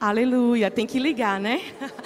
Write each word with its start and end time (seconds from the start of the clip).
Aleluia, 0.00 0.70
tem 0.70 0.86
que 0.86 0.96
ligar, 0.96 1.40
né? 1.40 1.60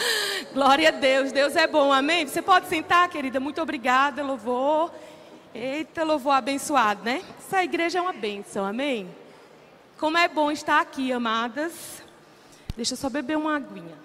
Glória 0.55 0.89
a 0.89 0.93
Deus, 0.93 1.31
Deus 1.31 1.55
é 1.55 1.67
bom, 1.67 1.93
amém? 1.93 2.27
Você 2.27 2.41
pode 2.41 2.67
sentar, 2.67 3.07
querida, 3.11 3.39
muito 3.39 3.61
obrigada, 3.61 4.23
louvor. 4.23 4.91
Eita, 5.55 6.03
louvor 6.03 6.33
abençoado, 6.33 7.05
né? 7.05 7.23
Essa 7.39 7.63
igreja 7.63 7.99
é 7.99 8.03
uma 8.03 8.15
bênção, 8.15 8.65
amém? 8.65 9.15
Como 9.99 10.17
é 10.17 10.27
bom 10.27 10.51
estar 10.51 10.81
aqui, 10.81 11.13
amadas. 11.13 12.03
Deixa 12.75 12.95
eu 12.95 12.97
só 12.97 13.11
beber 13.11 13.37
uma 13.37 13.57
aguinha. 13.57 13.99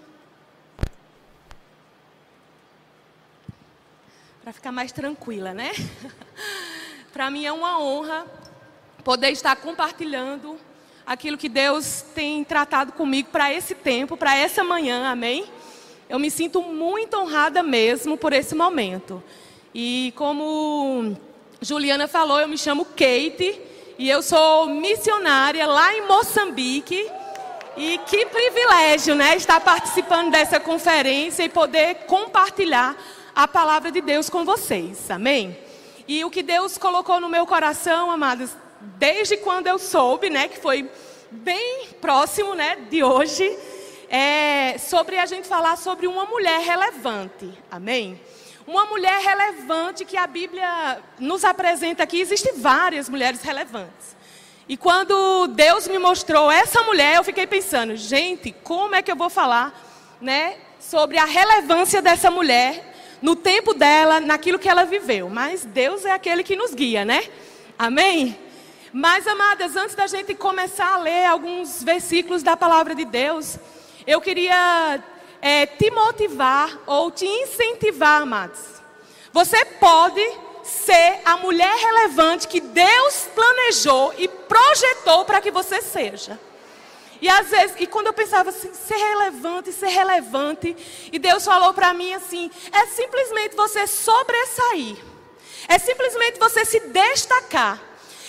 Para 4.43 4.51
ficar 4.51 4.73
mais 4.73 4.91
tranquila, 4.91 5.53
né? 5.53 5.71
Para 7.13 7.31
mim 7.31 7.45
é 7.45 7.53
uma 7.53 7.79
honra 7.81 8.27
poder 9.01 9.29
estar 9.29 9.55
compartilhando 9.55 10.59
aquilo 11.07 11.37
que 11.37 11.47
Deus 11.47 12.03
tem 12.13 12.43
tratado 12.43 12.91
comigo 12.91 13.29
para 13.31 13.53
esse 13.53 13.73
tempo, 13.73 14.17
para 14.17 14.35
essa 14.35 14.61
manhã, 14.61 15.09
amém? 15.09 15.45
Eu 16.09 16.19
me 16.19 16.29
sinto 16.29 16.61
muito 16.61 17.17
honrada 17.17 17.63
mesmo 17.63 18.17
por 18.17 18.33
esse 18.33 18.53
momento. 18.53 19.23
E 19.73 20.13
como 20.17 21.15
Juliana 21.61 22.09
falou, 22.09 22.41
eu 22.41 22.47
me 22.47 22.57
chamo 22.57 22.83
Kate 22.83 23.59
e 23.97 24.09
eu 24.09 24.21
sou 24.21 24.67
missionária 24.67 25.65
lá 25.65 25.95
em 25.95 26.05
Moçambique. 26.05 27.09
E 27.77 27.99
que 27.99 28.25
privilégio, 28.25 29.15
né, 29.15 29.37
estar 29.37 29.61
participando 29.61 30.31
dessa 30.31 30.59
conferência 30.59 31.43
e 31.43 31.49
poder 31.49 32.05
compartilhar 32.07 32.97
a 33.35 33.47
palavra 33.47 33.91
de 33.91 34.01
Deus 34.01 34.29
com 34.29 34.43
vocês. 34.43 35.09
Amém? 35.09 35.57
E 36.07 36.25
o 36.25 36.29
que 36.29 36.41
Deus 36.41 36.77
colocou 36.77 37.19
no 37.19 37.29
meu 37.29 37.45
coração, 37.45 38.09
amados, 38.09 38.49
desde 38.81 39.37
quando 39.37 39.67
eu 39.67 39.77
soube, 39.77 40.29
né, 40.29 40.47
que 40.47 40.59
foi 40.59 40.89
bem 41.31 41.87
próximo, 41.99 42.55
né, 42.55 42.77
de 42.89 43.03
hoje, 43.03 43.57
é 44.09 44.77
sobre 44.77 45.17
a 45.17 45.25
gente 45.25 45.47
falar 45.47 45.77
sobre 45.77 46.07
uma 46.07 46.25
mulher 46.25 46.61
relevante. 46.61 47.49
Amém? 47.69 48.19
Uma 48.65 48.85
mulher 48.85 49.21
relevante 49.21 50.05
que 50.05 50.17
a 50.17 50.27
Bíblia 50.27 51.01
nos 51.19 51.43
apresenta 51.43 52.03
aqui, 52.03 52.19
existem 52.19 52.53
várias 52.55 53.09
mulheres 53.09 53.41
relevantes. 53.41 54.15
E 54.67 54.75
quando 54.75 55.47
Deus 55.47 55.87
me 55.87 55.97
mostrou 55.97 56.51
essa 56.51 56.83
mulher, 56.83 57.15
eu 57.15 57.23
fiquei 57.23 57.47
pensando, 57.47 57.95
gente, 57.95 58.51
como 58.63 58.95
é 58.95 59.01
que 59.01 59.11
eu 59.11 59.15
vou 59.15 59.29
falar, 59.29 59.73
né, 60.19 60.57
sobre 60.79 61.17
a 61.17 61.25
relevância 61.25 62.01
dessa 62.01 62.29
mulher 62.29 62.93
no 63.21 63.35
tempo 63.35 63.73
dela, 63.73 64.19
naquilo 64.19 64.59
que 64.59 64.67
ela 64.67 64.83
viveu? 64.83 65.29
Mas 65.29 65.63
Deus 65.63 66.03
é 66.03 66.11
aquele 66.11 66.43
que 66.43 66.55
nos 66.55 66.73
guia, 66.73 67.05
né? 67.05 67.23
Amém? 67.79 68.37
Mas, 68.99 69.27
amadas, 69.27 69.75
antes 69.75 69.93
da 69.93 70.07
gente 70.07 70.33
começar 70.33 70.95
a 70.95 70.97
ler 70.97 71.25
alguns 71.25 71.83
versículos 71.83 72.41
da 72.41 72.57
palavra 72.57 72.95
de 72.95 73.05
Deus, 73.05 73.59
eu 74.07 74.19
queria 74.19 74.99
é, 75.39 75.67
te 75.67 75.91
motivar 75.91 76.75
ou 76.87 77.11
te 77.11 77.23
incentivar, 77.23 78.23
amados. 78.23 78.59
Você 79.31 79.63
pode 79.79 80.19
ser 80.63 81.21
a 81.23 81.37
mulher 81.37 81.71
relevante 81.77 82.47
que 82.47 82.59
Deus 82.59 83.29
planejou 83.35 84.15
e 84.17 84.27
projetou 84.27 85.25
para 85.25 85.41
que 85.41 85.51
você 85.51 85.79
seja. 85.79 86.39
E 87.21 87.29
às 87.29 87.49
vezes, 87.49 87.75
e 87.79 87.85
quando 87.85 88.07
eu 88.07 88.13
pensava 88.13 88.49
assim, 88.49 88.73
ser 88.73 88.97
relevante, 88.97 89.71
ser 89.73 89.89
relevante, 89.89 90.75
e 91.11 91.19
Deus 91.19 91.45
falou 91.45 91.71
para 91.71 91.93
mim 91.93 92.15
assim: 92.15 92.49
é 92.71 92.87
simplesmente 92.87 93.55
você 93.55 93.85
sobressair, 93.85 94.97
é 95.67 95.77
simplesmente 95.77 96.39
você 96.39 96.65
se 96.65 96.79
destacar. 96.79 97.86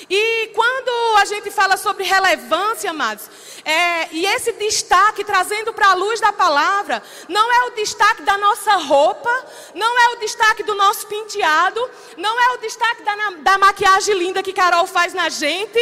E 0.08 0.50
quando 0.54 1.18
a 1.18 1.24
gente 1.24 1.50
fala 1.50 1.76
sobre 1.76 2.04
relevância, 2.04 2.90
amados, 2.90 3.28
é, 3.64 4.08
e 4.12 4.26
esse 4.26 4.52
destaque 4.52 5.24
trazendo 5.24 5.72
para 5.72 5.90
a 5.90 5.94
luz 5.94 6.20
da 6.20 6.32
palavra, 6.32 7.02
não 7.28 7.52
é 7.52 7.64
o 7.66 7.70
destaque 7.70 8.22
da 8.22 8.38
nossa 8.38 8.76
roupa, 8.76 9.30
não 9.74 9.98
é 9.98 10.08
o 10.10 10.16
destaque 10.16 10.62
do 10.62 10.74
nosso 10.74 11.06
penteado, 11.06 11.90
não 12.16 12.40
é 12.40 12.54
o 12.54 12.58
destaque 12.58 13.02
da, 13.02 13.14
da 13.40 13.58
maquiagem 13.58 14.14
linda 14.16 14.42
que 14.42 14.52
Carol 14.52 14.86
faz 14.86 15.12
na 15.14 15.28
gente. 15.28 15.78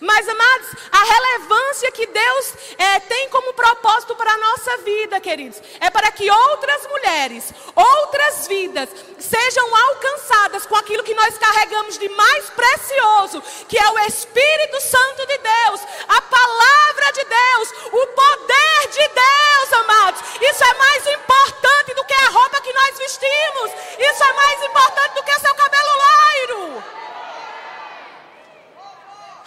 Mas, 0.00 0.28
amados, 0.28 0.68
a 0.92 1.04
relevância 1.04 1.92
que 1.92 2.06
Deus 2.06 2.54
é, 2.78 3.00
tem 3.00 3.28
como 3.30 3.54
propósito 3.54 4.14
para 4.16 4.32
a 4.32 4.38
nossa 4.38 4.76
vida, 4.78 5.20
queridos, 5.20 5.60
é 5.80 5.90
para 5.90 6.10
que 6.12 6.30
outras 6.30 6.86
mulheres, 6.88 7.52
outras 7.74 8.46
vidas, 8.46 8.88
sejam 9.18 9.76
alcançadas 9.76 10.66
com 10.66 10.76
aquilo 10.76 11.02
que 11.02 11.14
nós 11.14 11.38
carregamos 11.38 11.98
de 11.98 12.08
mais 12.10 12.50
precioso, 12.50 13.42
que 13.68 13.78
é 13.78 13.90
o 13.90 13.98
Espírito 14.00 14.80
Santo 14.80 15.26
de 15.26 15.38
Deus, 15.38 15.80
a 16.08 16.20
palavra 16.20 17.12
de 17.12 17.24
Deus, 17.24 17.72
o 17.92 18.06
poder 18.08 18.88
de 18.90 19.08
Deus, 19.08 19.72
amados. 19.80 20.20
Isso 20.40 20.64
é 20.64 20.74
mais 20.74 21.06
importante 21.06 21.94
do 21.94 22.04
que 22.04 22.14
a 22.14 22.28
roupa 22.30 22.60
que 22.60 22.72
nós 22.72 22.98
vestimos, 22.98 23.70
isso 23.98 24.24
é 24.24 24.32
mais 24.32 24.62
importante 24.62 25.14
do 25.14 25.22
que 25.22 25.40
seu 25.40 25.54
cabelo 25.54 25.90
loiro. 25.96 26.84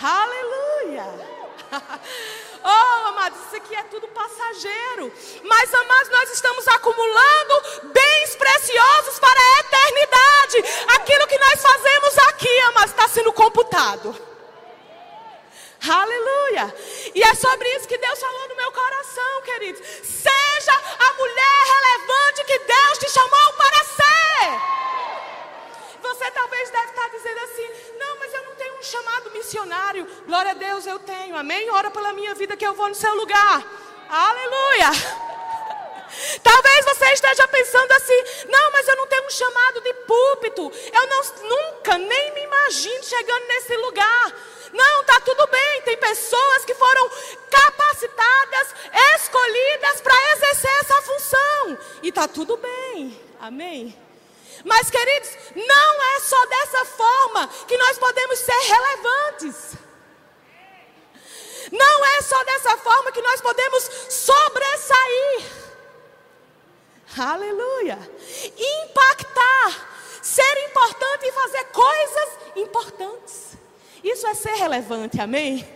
Aleluia! 0.01 1.29
Aqui 3.53 3.75
é 3.75 3.83
tudo 3.83 4.07
passageiro. 4.09 5.11
Mas, 5.43 5.73
amados, 5.73 6.09
nós 6.09 6.31
estamos 6.31 6.67
acumulando 6.67 7.63
bens 7.91 8.35
preciosos 8.35 9.19
para 9.19 9.39
a 9.39 9.59
eternidade. 9.59 10.85
Aquilo 10.95 11.27
que 11.27 11.37
nós 11.37 11.61
fazemos 11.61 12.17
aqui, 12.29 12.59
amados, 12.61 12.91
está 12.91 13.07
sendo 13.07 13.33
computado. 13.33 14.15
Aleluia! 15.87 16.75
E 17.15 17.23
é 17.23 17.33
sobre 17.35 17.67
isso 17.75 17.87
que 17.87 17.97
Deus 17.97 18.19
falou 18.19 18.49
no 18.49 18.55
meu 18.55 18.71
coração, 18.71 19.41
queridos. 19.43 19.81
Amém? 31.39 31.69
Ora 31.69 31.89
pela 31.89 32.11
minha 32.11 32.35
vida 32.35 32.57
que 32.57 32.67
eu 32.67 32.73
vou 32.73 32.89
no 32.89 32.95
seu 32.95 33.15
lugar. 33.15 33.65
Aleluia. 34.09 34.89
Talvez 36.43 36.83
você 36.83 37.13
esteja 37.13 37.47
pensando 37.47 37.89
assim: 37.93 38.23
não, 38.49 38.71
mas 38.73 38.85
eu 38.85 38.97
não 38.97 39.07
tenho 39.07 39.25
um 39.25 39.29
chamado 39.29 39.79
de 39.79 39.93
púlpito. 39.93 40.69
Eu 40.91 41.07
não, 41.07 41.21
nunca 41.47 41.97
nem 41.97 42.33
me 42.33 42.43
imagino 42.43 43.01
chegando 43.05 43.47
nesse 43.47 43.73
lugar. 43.77 44.33
Não, 44.73 45.03
tá 45.05 45.21
tudo 45.21 45.47
bem. 45.47 45.81
Tem 45.83 45.95
pessoas 45.95 46.65
que 46.65 46.75
foram 46.75 47.09
capacitadas, 47.49 48.75
escolhidas 49.15 50.01
para 50.01 50.33
exercer 50.33 50.71
essa 50.81 51.01
função. 51.03 51.77
E 52.03 52.11
tá 52.11 52.27
tudo 52.27 52.57
bem. 52.57 53.17
Amém. 53.39 53.97
Mas, 54.65 54.89
queridos, 54.89 55.29
não 55.55 56.03
é 56.03 56.19
só 56.19 56.45
dessa 56.47 56.83
forma 56.83 57.47
que 57.65 57.77
nós 57.77 57.97
podemos 57.97 58.39
ser 58.39 58.59
relevantes. 58.67 59.88
Não 61.71 62.05
é 62.05 62.21
só 62.21 62.43
dessa 62.43 62.77
forma 62.77 63.11
que 63.11 63.21
nós 63.21 63.41
podemos 63.41 63.83
sobressair. 64.09 65.43
Aleluia. 67.17 67.97
Impactar. 68.57 69.89
Ser 70.21 70.65
importante 70.69 71.27
e 71.27 71.31
fazer 71.31 71.63
coisas 71.65 72.29
importantes. 72.55 73.57
Isso 74.03 74.27
é 74.27 74.33
ser 74.33 74.53
relevante, 74.53 75.19
amém? 75.19 75.67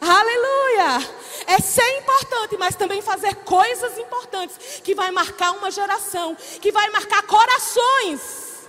Aleluia! 0.00 1.06
É 1.46 1.58
ser 1.58 1.98
importante, 1.98 2.56
mas 2.56 2.74
também 2.74 3.02
fazer 3.02 3.34
coisas 3.36 3.98
importantes 3.98 4.80
que 4.82 4.94
vai 4.94 5.10
marcar 5.10 5.50
uma 5.52 5.70
geração, 5.70 6.34
que 6.60 6.72
vai 6.72 6.88
marcar 6.90 7.22
corações. 7.24 8.68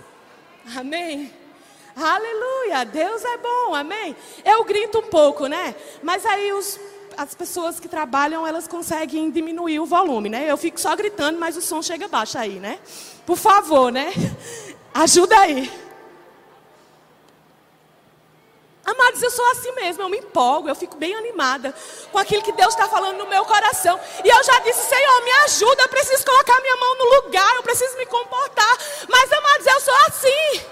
Amém. 0.76 1.41
Aleluia, 1.94 2.84
Deus 2.84 3.24
é 3.24 3.36
bom, 3.36 3.74
amém. 3.74 4.16
Eu 4.44 4.64
grito 4.64 4.98
um 4.98 5.02
pouco, 5.02 5.46
né? 5.46 5.74
Mas 6.02 6.24
aí 6.24 6.52
os, 6.52 6.80
as 7.16 7.34
pessoas 7.34 7.78
que 7.78 7.88
trabalham, 7.88 8.46
elas 8.46 8.66
conseguem 8.66 9.30
diminuir 9.30 9.78
o 9.80 9.86
volume, 9.86 10.28
né? 10.28 10.50
Eu 10.50 10.56
fico 10.56 10.80
só 10.80 10.96
gritando, 10.96 11.38
mas 11.38 11.56
o 11.56 11.62
som 11.62 11.82
chega 11.82 12.08
baixo 12.08 12.38
aí, 12.38 12.58
né? 12.58 12.78
Por 13.26 13.36
favor, 13.36 13.92
né? 13.92 14.12
Ajuda 14.94 15.38
aí. 15.38 15.70
Amados, 18.84 19.22
eu 19.22 19.30
sou 19.30 19.48
assim 19.52 19.72
mesmo, 19.72 20.02
eu 20.02 20.08
me 20.08 20.18
empolgo, 20.18 20.68
eu 20.68 20.74
fico 20.74 20.96
bem 20.96 21.14
animada 21.14 21.72
com 22.10 22.18
aquilo 22.18 22.42
que 22.42 22.50
Deus 22.52 22.74
está 22.74 22.88
falando 22.88 23.16
no 23.16 23.28
meu 23.28 23.44
coração. 23.44 23.98
E 24.24 24.28
eu 24.28 24.42
já 24.42 24.58
disse, 24.60 24.88
Senhor, 24.88 25.24
me 25.24 25.30
ajuda, 25.44 25.82
eu 25.82 25.88
preciso 25.88 26.24
colocar 26.24 26.60
minha 26.60 26.76
mão 26.76 26.98
no 26.98 27.22
lugar, 27.22 27.56
eu 27.56 27.62
preciso 27.62 27.96
me 27.96 28.06
comportar. 28.06 28.78
Mas, 29.08 29.32
amados, 29.32 29.66
eu 29.66 29.80
sou 29.80 29.94
assim. 30.08 30.62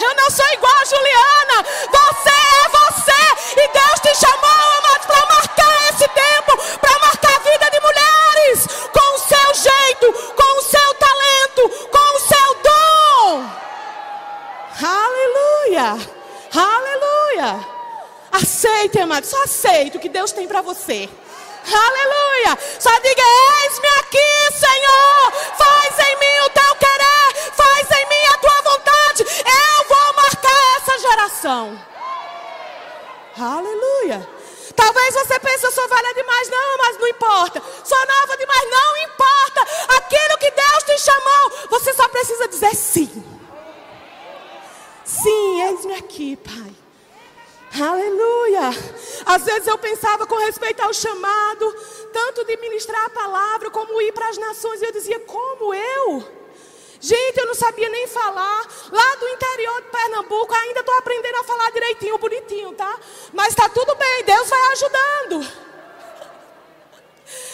Eu 0.00 0.14
não 0.14 0.30
sou 0.30 0.46
igual 0.52 0.72
a 0.72 0.84
Juliana. 0.84 1.66
Você 1.90 2.30
é 2.30 2.68
você. 2.68 3.60
E 3.60 3.68
Deus 3.68 4.00
te 4.00 4.14
chamou, 4.20 4.78
amados, 4.78 5.06
para 5.06 5.26
marcar 5.26 5.90
esse 5.90 6.08
tempo, 6.08 6.78
para 6.78 6.98
marcar 6.98 7.34
a 7.36 7.38
vida 7.38 7.70
de 7.70 7.80
mulheres 7.80 8.66
com 8.92 9.14
o 9.14 9.18
seu 9.18 9.54
jeito, 9.54 10.12
com 10.34 10.58
o 10.58 10.62
seu 10.62 10.94
talento, 10.94 11.68
com 11.90 12.16
o 12.16 12.20
seu 12.20 12.54
dom. 12.62 13.62
Aleluia. 14.82 16.22
Aleluia! 16.54 17.66
Aceite, 18.30 18.98
amado, 18.98 19.24
só 19.24 19.42
aceite 19.42 19.96
o 19.96 20.00
que 20.00 20.08
Deus 20.08 20.32
tem 20.32 20.46
para 20.46 20.62
você. 20.62 21.08
Aleluia. 21.64 22.58
Só 22.78 22.90
diga: 22.98 23.22
Eis-me 23.62 23.88
aqui, 24.00 24.58
Senhor. 24.58 25.32
Faz 25.56 26.08
em 26.08 26.16
mim 26.18 26.41
geração. 31.42 31.78
Aleluia. 33.36 34.28
Talvez 34.76 35.14
você 35.14 35.38
pense, 35.40 35.64
eu 35.64 35.72
sou 35.72 35.88
velha 35.88 36.14
demais. 36.14 36.48
Não, 36.48 36.78
mas 36.78 36.98
não 36.98 37.08
importa. 37.08 37.62
Sou 37.84 37.98
nova 37.98 38.36
demais. 38.36 38.70
Não 38.70 38.96
importa. 38.98 39.60
Aquilo 39.96 40.38
que 40.38 40.50
Deus 40.50 40.82
te 40.84 40.98
chamou, 40.98 41.68
você 41.68 41.92
só 41.92 42.08
precisa 42.08 42.48
dizer 42.48 42.74
sim. 42.74 43.24
Sim, 45.04 45.62
eis-me 45.62 45.94
aqui, 45.94 46.36
Pai. 46.36 46.74
Aleluia. 47.82 48.70
Às 49.26 49.44
vezes 49.44 49.66
eu 49.66 49.78
pensava 49.78 50.26
com 50.26 50.36
respeito 50.36 50.80
ao 50.80 50.92
chamado, 50.92 51.72
tanto 52.12 52.44
de 52.44 52.56
ministrar 52.58 53.06
a 53.06 53.10
palavra, 53.10 53.70
como 53.70 54.00
ir 54.00 54.12
para 54.12 54.28
as 54.28 54.38
nações, 54.38 54.80
e 54.80 54.84
eu 54.84 54.92
dizia, 54.92 55.18
como 55.20 55.74
eu? 55.74 56.41
Gente, 57.02 57.36
eu 57.36 57.46
não 57.46 57.54
sabia 57.54 57.88
nem 57.88 58.06
falar. 58.06 58.64
Lá 58.92 59.16
do 59.16 59.28
interior 59.28 59.82
de 59.82 59.88
Pernambuco, 59.88 60.54
ainda 60.54 60.80
estou 60.80 60.94
aprendendo 60.98 61.36
a 61.36 61.44
falar 61.44 61.72
direitinho, 61.72 62.16
bonitinho, 62.16 62.72
tá? 62.74 62.96
Mas 63.32 63.48
está 63.48 63.68
tudo 63.68 63.92
bem, 63.96 64.24
Deus 64.24 64.48
vai 64.48 64.72
ajudando. 64.72 65.40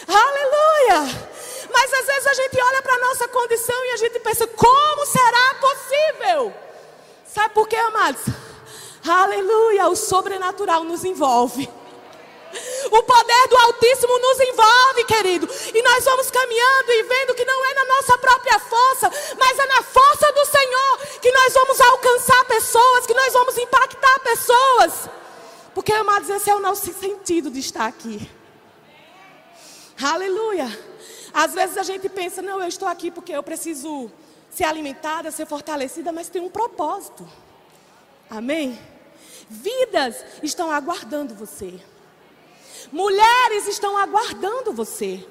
Aleluia! 0.07 1.29
Mas 1.73 1.93
às 1.95 2.07
vezes 2.07 2.27
a 2.27 2.35
gente 2.35 2.61
olha 2.61 2.83
para 2.83 2.95
a 2.95 2.99
nossa 2.99 3.27
condição 3.29 3.85
e 3.87 3.91
a 3.93 3.97
gente 3.97 4.19
pensa, 4.21 4.47
como 4.47 5.07
será 5.07 5.55
possível? 5.55 6.53
Sabe 7.27 7.55
por 7.55 7.67
quê, 7.67 7.77
amados? 7.77 8.23
Aleluia, 9.07 9.89
o 9.89 9.97
sobrenatural 9.97 10.85
nos 10.85 11.05
envolve. 11.05 11.71
O 12.91 13.03
poder 13.03 13.49
do 13.49 13.57
Altíssimo 13.57 14.19
nos 14.19 14.41
envolve, 14.41 15.05
querido. 15.05 15.49
E 15.75 15.83
nós 15.83 16.05
vamos 16.05 16.31
caminhando 16.31 16.93
e 16.93 17.03
vendo 17.03 17.28
amados, 25.99 26.29
esse 26.31 26.49
é 26.49 26.55
o 26.55 26.61
nosso 26.61 26.93
sentido 26.93 27.51
de 27.51 27.61
estar 27.61 27.87
aqui. 27.87 28.29
Aleluia. 30.01 30.67
Às 31.33 31.55
vezes 31.55 31.77
a 31.77 31.83
gente 31.83 32.09
pensa, 32.09 32.41
não, 32.41 32.61
eu 32.61 32.69
estou 32.69 32.89
aqui 32.89 33.11
porque 33.11 33.33
eu 33.33 33.43
preciso 33.43 34.11
ser 34.51 34.65
alimentada, 34.65 35.31
ser 35.31 35.47
fortalecida, 35.47 36.13
mas 36.13 36.29
tem 36.29 36.41
um 36.41 36.49
propósito. 36.49 37.29
Amém? 38.31 38.79
Vidas 39.49 40.25
estão 40.43 40.71
aguardando 40.71 41.35
você. 41.35 41.81
Mulheres 42.93 43.67
estão 43.67 43.97
aguardando 43.97 44.73
você. 44.73 45.27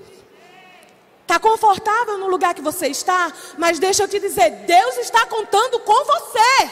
Está 1.22 1.40
confortável 1.40 2.18
no 2.18 2.28
lugar 2.28 2.54
que 2.54 2.62
você 2.62 2.88
está, 2.88 3.32
mas 3.58 3.80
deixa 3.80 4.04
eu 4.04 4.08
te 4.08 4.20
dizer: 4.20 4.50
Deus 4.66 4.98
está 4.98 5.26
contando 5.26 5.80
com 5.80 6.06
você. 6.06 6.72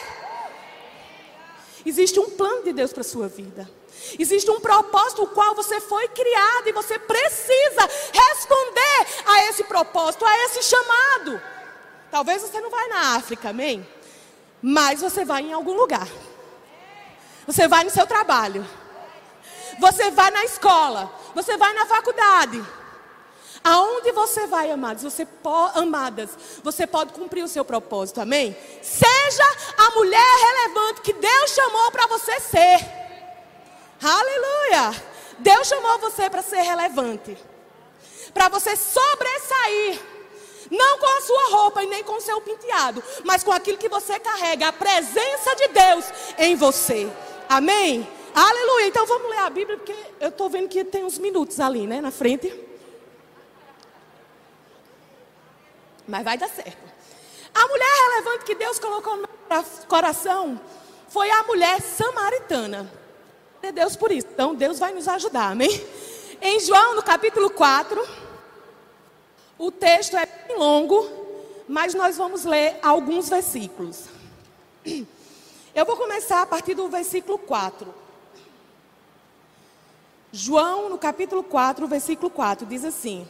Existe 1.84 2.18
um 2.18 2.30
plano 2.30 2.64
de 2.64 2.72
Deus 2.72 2.92
para 2.92 3.02
a 3.02 3.04
sua 3.04 3.28
vida. 3.28 3.68
Existe 4.18 4.50
um 4.50 4.60
propósito 4.60 5.22
o 5.22 5.26
qual 5.26 5.54
você 5.54 5.80
foi 5.80 6.08
criado 6.08 6.68
e 6.68 6.72
você 6.72 6.98
precisa 6.98 7.88
responder 8.12 9.06
a 9.26 9.44
esse 9.46 9.64
propósito, 9.64 10.24
a 10.24 10.44
esse 10.44 10.62
chamado. 10.62 11.40
Talvez 12.10 12.42
você 12.42 12.60
não 12.60 12.70
vai 12.70 12.88
na 12.88 13.16
África, 13.16 13.50
amém? 13.50 13.86
Mas 14.62 15.00
você 15.00 15.24
vai 15.24 15.42
em 15.42 15.52
algum 15.52 15.74
lugar. 15.74 16.08
Você 17.46 17.68
vai 17.68 17.84
no 17.84 17.90
seu 17.90 18.06
trabalho. 18.06 18.66
Você 19.78 20.10
vai 20.10 20.30
na 20.30 20.44
escola. 20.44 21.12
Você 21.34 21.56
vai 21.56 21.72
na 21.74 21.86
faculdade. 21.86 22.64
Aonde 23.62 24.12
você 24.12 24.46
vai, 24.46 24.70
amados, 24.70 25.02
você 25.02 25.26
amadas, 25.74 26.30
você 26.62 26.86
pode 26.86 27.12
cumprir 27.12 27.42
o 27.42 27.48
seu 27.48 27.64
propósito, 27.64 28.20
amém? 28.20 28.56
Seja 28.80 29.42
a 29.76 29.90
mulher 29.90 30.38
relevante 30.40 31.00
que 31.00 31.12
Deus 31.12 31.50
chamou 31.50 31.90
para 31.90 32.06
você 32.06 32.38
ser. 32.38 33.05
Aleluia! 34.02 35.02
Deus 35.38 35.68
chamou 35.68 35.98
você 35.98 36.28
para 36.30 36.42
ser 36.42 36.60
relevante. 36.60 37.36
Para 38.32 38.48
você 38.48 38.76
sobressair. 38.76 40.00
Não 40.70 40.98
com 40.98 41.06
a 41.06 41.20
sua 41.20 41.48
roupa 41.50 41.82
e 41.82 41.86
nem 41.86 42.02
com 42.02 42.14
o 42.14 42.20
seu 42.20 42.40
penteado, 42.40 43.02
mas 43.24 43.44
com 43.44 43.52
aquilo 43.52 43.78
que 43.78 43.88
você 43.88 44.18
carrega, 44.18 44.68
a 44.68 44.72
presença 44.72 45.54
de 45.54 45.68
Deus 45.68 46.04
em 46.38 46.56
você. 46.56 47.08
Amém? 47.48 48.06
Aleluia. 48.34 48.88
Então 48.88 49.06
vamos 49.06 49.30
ler 49.30 49.38
a 49.38 49.50
Bíblia, 49.50 49.76
porque 49.76 49.94
eu 50.20 50.28
estou 50.28 50.50
vendo 50.50 50.68
que 50.68 50.84
tem 50.84 51.04
uns 51.04 51.18
minutos 51.18 51.60
ali, 51.60 51.86
né, 51.86 52.00
na 52.00 52.10
frente. 52.10 52.52
Mas 56.06 56.24
vai 56.24 56.36
dar 56.36 56.48
certo. 56.48 56.84
A 57.54 57.66
mulher 57.68 57.88
relevante 58.08 58.44
que 58.44 58.54
Deus 58.54 58.78
colocou 58.78 59.16
no 59.16 59.28
meu 59.48 59.64
coração 59.88 60.60
foi 61.08 61.30
a 61.30 61.44
mulher 61.44 61.80
samaritana. 61.80 63.05
Deus 63.72 63.96
por 63.96 64.10
isso. 64.10 64.28
Então 64.32 64.54
Deus 64.54 64.78
vai 64.78 64.92
nos 64.92 65.08
ajudar, 65.08 65.52
amém? 65.52 65.84
Em 66.40 66.60
João, 66.60 66.94
no 66.94 67.02
capítulo 67.02 67.50
4, 67.50 68.06
o 69.58 69.70
texto 69.70 70.16
é 70.16 70.26
bem 70.26 70.56
longo, 70.58 71.08
mas 71.68 71.94
nós 71.94 72.16
vamos 72.16 72.44
ler 72.44 72.78
alguns 72.82 73.28
versículos. 73.28 74.04
Eu 75.74 75.84
vou 75.84 75.96
começar 75.96 76.42
a 76.42 76.46
partir 76.46 76.74
do 76.74 76.88
versículo 76.88 77.38
4. 77.38 77.94
João, 80.32 80.88
no 80.88 80.98
capítulo 80.98 81.42
4, 81.42 81.86
versículo 81.86 82.30
4, 82.30 82.66
diz 82.66 82.84
assim: 82.84 83.26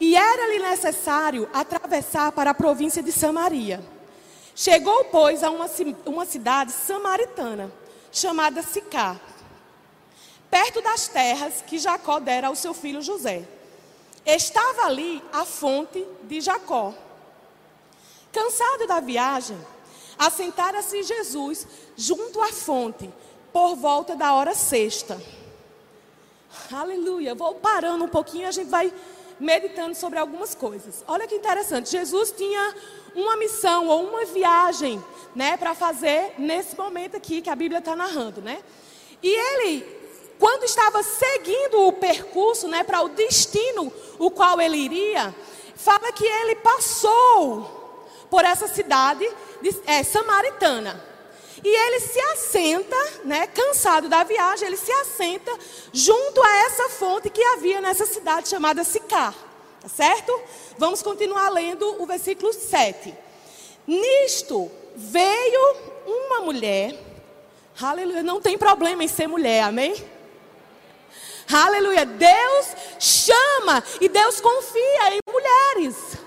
E 0.00 0.16
era-lhe 0.16 0.58
necessário 0.58 1.48
atravessar 1.52 2.32
para 2.32 2.50
a 2.50 2.54
província 2.54 3.02
de 3.02 3.12
Samaria. 3.12 3.82
Chegou, 4.54 5.04
pois, 5.04 5.44
a 5.44 5.50
uma, 5.50 5.66
uma 6.06 6.24
cidade 6.24 6.72
samaritana, 6.72 7.70
chamada 8.12 8.62
Sicá, 8.62 9.20
perto 10.50 10.80
das 10.80 11.08
terras 11.08 11.62
que 11.66 11.78
Jacó 11.78 12.18
dera 12.18 12.48
ao 12.48 12.54
seu 12.54 12.74
filho 12.74 13.02
José. 13.02 13.46
Estava 14.24 14.82
ali 14.82 15.22
a 15.32 15.44
fonte 15.44 16.06
de 16.24 16.40
Jacó. 16.40 16.92
Cansado 18.32 18.86
da 18.86 19.00
viagem, 19.00 19.58
assentara-se 20.18 21.02
Jesus 21.02 21.66
junto 21.96 22.40
à 22.40 22.52
fonte, 22.52 23.10
por 23.52 23.74
volta 23.74 24.14
da 24.14 24.34
hora 24.34 24.54
sexta. 24.54 25.20
Aleluia. 26.72 27.34
Vou 27.34 27.54
parando 27.54 28.04
um 28.04 28.08
pouquinho 28.08 28.48
a 28.48 28.50
gente 28.50 28.68
vai 28.68 28.92
meditando 29.40 29.94
sobre 29.94 30.18
algumas 30.18 30.54
coisas. 30.54 31.04
Olha 31.06 31.26
que 31.26 31.34
interessante. 31.34 31.90
Jesus 31.90 32.30
tinha 32.32 32.74
uma 33.14 33.36
missão 33.36 33.86
ou 33.86 34.08
uma 34.08 34.24
viagem, 34.24 35.02
né, 35.34 35.56
para 35.56 35.74
fazer 35.74 36.34
nesse 36.38 36.76
momento 36.76 37.16
aqui 37.16 37.40
que 37.40 37.50
a 37.50 37.56
Bíblia 37.56 37.78
está 37.78 37.94
narrando, 37.94 38.40
né? 38.40 38.62
E 39.22 39.28
ele, 39.28 39.86
quando 40.38 40.64
estava 40.64 41.02
seguindo 41.02 41.86
o 41.86 41.92
percurso, 41.92 42.68
né, 42.68 42.84
para 42.84 43.02
o 43.02 43.08
destino 43.08 43.92
o 44.18 44.30
qual 44.30 44.60
ele 44.60 44.76
iria, 44.76 45.34
fala 45.74 46.12
que 46.12 46.24
ele 46.24 46.56
passou 46.56 47.78
por 48.30 48.44
essa 48.44 48.68
cidade 48.68 49.28
de, 49.62 49.74
é, 49.86 50.02
samaritana. 50.02 51.07
E 51.62 51.68
ele 51.68 52.00
se 52.00 52.20
assenta, 52.20 52.96
né, 53.24 53.46
cansado 53.48 54.08
da 54.08 54.22
viagem, 54.22 54.66
ele 54.66 54.76
se 54.76 54.92
assenta 54.92 55.52
junto 55.92 56.42
a 56.42 56.56
essa 56.66 56.88
fonte 56.90 57.30
que 57.30 57.42
havia 57.42 57.80
nessa 57.80 58.06
cidade 58.06 58.48
chamada 58.48 58.84
Sicar. 58.84 59.34
Tá 59.80 59.88
certo? 59.88 60.40
Vamos 60.76 61.02
continuar 61.02 61.48
lendo 61.50 62.00
o 62.02 62.06
versículo 62.06 62.52
7. 62.52 63.14
Nisto 63.86 64.70
veio 64.94 65.76
uma 66.06 66.40
mulher. 66.40 66.94
Aleluia, 67.80 68.22
não 68.22 68.40
tem 68.40 68.58
problema 68.58 69.04
em 69.04 69.08
ser 69.08 69.28
mulher, 69.28 69.62
amém? 69.62 69.94
Aleluia, 71.50 72.04
Deus 72.04 72.66
chama 72.98 73.82
e 74.00 74.08
Deus 74.08 74.40
confia 74.40 75.14
em 75.14 75.18
mulheres. 75.30 76.18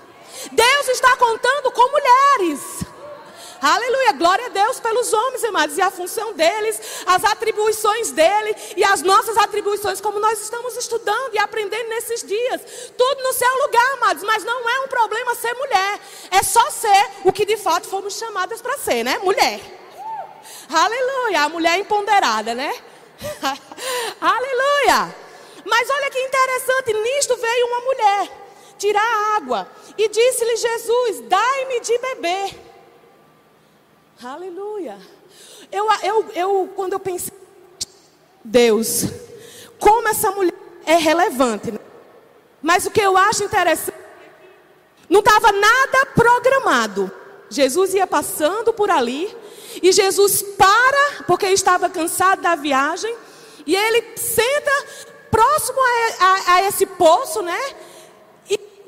Deus 0.50 0.88
está 0.88 1.16
contando 1.16 1.70
com 1.70 1.90
mulheres. 1.90 2.84
Aleluia, 3.62 4.10
glória 4.14 4.46
a 4.46 4.48
Deus 4.48 4.80
pelos 4.80 5.12
homens, 5.12 5.44
amados, 5.44 5.78
e 5.78 5.80
a 5.80 5.88
função 5.88 6.32
deles, 6.32 6.80
as 7.06 7.22
atribuições 7.22 8.10
dele 8.10 8.56
e 8.76 8.82
as 8.82 9.02
nossas 9.02 9.36
atribuições, 9.36 10.00
como 10.00 10.18
nós 10.18 10.40
estamos 10.40 10.76
estudando 10.76 11.32
e 11.32 11.38
aprendendo 11.38 11.88
nesses 11.90 12.24
dias. 12.24 12.60
Tudo 12.98 13.22
no 13.22 13.32
seu 13.32 13.54
lugar, 13.64 13.92
amados, 13.92 14.24
mas 14.24 14.42
não 14.42 14.68
é 14.68 14.80
um 14.80 14.88
problema 14.88 15.36
ser 15.36 15.54
mulher, 15.54 16.00
é 16.32 16.42
só 16.42 16.68
ser 16.70 17.10
o 17.22 17.32
que 17.32 17.46
de 17.46 17.56
fato 17.56 17.86
fomos 17.86 18.18
chamadas 18.18 18.60
para 18.60 18.76
ser, 18.78 19.04
né? 19.04 19.18
Mulher. 19.18 19.60
Aleluia, 20.68 21.42
a 21.42 21.48
mulher 21.48 21.78
empoderada, 21.78 22.56
né? 22.56 22.74
Aleluia. 24.20 25.14
Mas 25.64 25.88
olha 25.88 26.10
que 26.10 26.18
interessante, 26.18 26.94
nisto 26.94 27.36
veio 27.36 27.66
uma 27.68 27.80
mulher 27.82 28.28
tirar 28.76 29.36
água 29.36 29.70
e 29.96 30.08
disse-lhe 30.08 30.56
Jesus: 30.56 31.20
Dai-me 31.28 31.78
de 31.78 31.98
beber. 31.98 32.71
Aleluia. 34.24 34.98
Eu, 35.70 35.88
eu, 36.02 36.30
eu, 36.34 36.72
quando 36.76 36.92
eu 36.92 37.00
pensei, 37.00 37.32
Deus, 38.44 39.04
como 39.80 40.06
essa 40.08 40.30
mulher 40.30 40.54
é 40.86 40.94
relevante. 40.94 41.72
Né? 41.72 41.78
Mas 42.60 42.86
o 42.86 42.90
que 42.90 43.00
eu 43.00 43.16
acho 43.16 43.42
interessante, 43.42 43.98
não 45.08 45.20
estava 45.20 45.50
nada 45.50 46.06
programado. 46.14 47.10
Jesus 47.50 47.94
ia 47.94 48.06
passando 48.06 48.72
por 48.72 48.90
ali 48.90 49.34
e 49.82 49.90
Jesus 49.90 50.42
para, 50.56 51.24
porque 51.26 51.46
estava 51.46 51.88
cansado 51.88 52.42
da 52.42 52.54
viagem, 52.54 53.14
e 53.66 53.74
ele 53.74 54.16
senta 54.16 54.70
próximo 55.30 55.78
a, 55.80 56.24
a, 56.24 56.54
a 56.54 56.62
esse 56.68 56.86
poço, 56.86 57.42
né? 57.42 57.60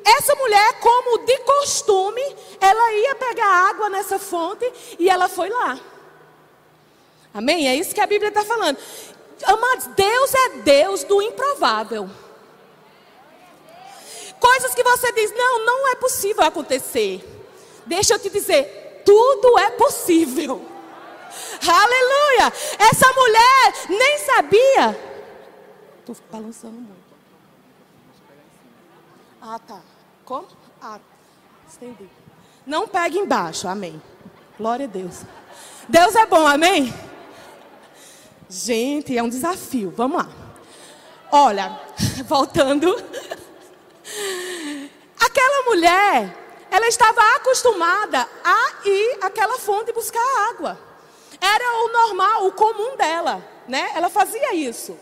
Essa 0.04 0.34
mulher, 0.34 0.80
como 0.80 1.18
de 1.25 1.38
costume, 1.38 2.37
ela 2.61 2.92
ia 2.92 3.14
pegar 3.14 3.70
água 3.70 3.88
nessa 3.88 4.18
fonte 4.18 4.70
e 4.99 5.08
ela 5.08 5.28
foi 5.28 5.49
lá. 5.49 5.80
Amém? 7.32 7.66
É 7.66 7.75
isso 7.75 7.94
que 7.94 8.00
a 8.00 8.06
Bíblia 8.06 8.28
está 8.28 8.44
falando. 8.44 8.78
Amados, 9.44 9.87
Deus 9.88 10.34
é 10.34 10.49
Deus 10.58 11.04
do 11.04 11.23
improvável. 11.23 12.08
Coisas 14.38 14.75
que 14.75 14.82
você 14.82 15.11
diz, 15.12 15.32
não, 15.34 15.64
não 15.64 15.88
é 15.88 15.94
possível 15.94 16.44
acontecer. 16.44 17.25
Deixa 17.87 18.14
eu 18.14 18.18
te 18.18 18.28
dizer, 18.28 19.02
tudo 19.04 19.58
é 19.58 19.70
possível. 19.70 20.61
Aleluia! 21.66 22.52
Essa 22.78 23.12
mulher 23.12 23.75
nem 23.88 24.18
sabia. 24.18 25.14
Estou 26.00 26.16
balançando 26.30 26.75
muito. 26.75 27.04
Ah, 29.40 29.58
tá. 29.58 29.80
Como? 30.25 30.47
Ah, 30.81 30.99
estendi. 31.69 32.09
Não 32.66 32.88
pegue 32.88 33.19
embaixo, 33.19 33.69
amém. 33.69 34.00
Glória 34.57 34.87
a 34.87 34.88
Deus. 34.88 35.23
Deus 35.88 36.14
é 36.16 36.25
bom, 36.25 36.47
amém? 36.47 36.93
Gente, 38.49 39.16
é 39.16 39.23
um 39.23 39.28
desafio. 39.28 39.93
Vamos 39.95 40.19
lá. 40.19 40.28
Olha, 41.31 41.78
voltando. 42.25 42.95
Aquela 45.21 45.64
mulher, 45.64 46.37
ela 46.71 46.87
estava 46.87 47.21
acostumada 47.37 48.26
a 48.43 48.88
ir 48.88 49.19
àquela 49.21 49.59
fonte 49.59 49.93
buscar 49.93 50.49
água. 50.49 50.78
Era 51.40 51.85
o 51.85 51.93
normal, 51.93 52.47
o 52.47 52.52
comum 52.52 52.97
dela, 52.97 53.47
né? 53.69 53.90
Ela 53.95 54.09
fazia 54.09 54.54
isso. 54.54 54.97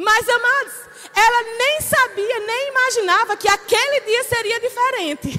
Mas, 0.00 0.26
amados, 0.26 0.72
ela 1.14 1.42
nem 1.58 1.80
sabia, 1.82 2.40
nem 2.40 2.68
imaginava 2.68 3.36
que 3.36 3.46
aquele 3.46 4.00
dia 4.00 4.24
seria 4.24 4.58
diferente. 4.58 5.38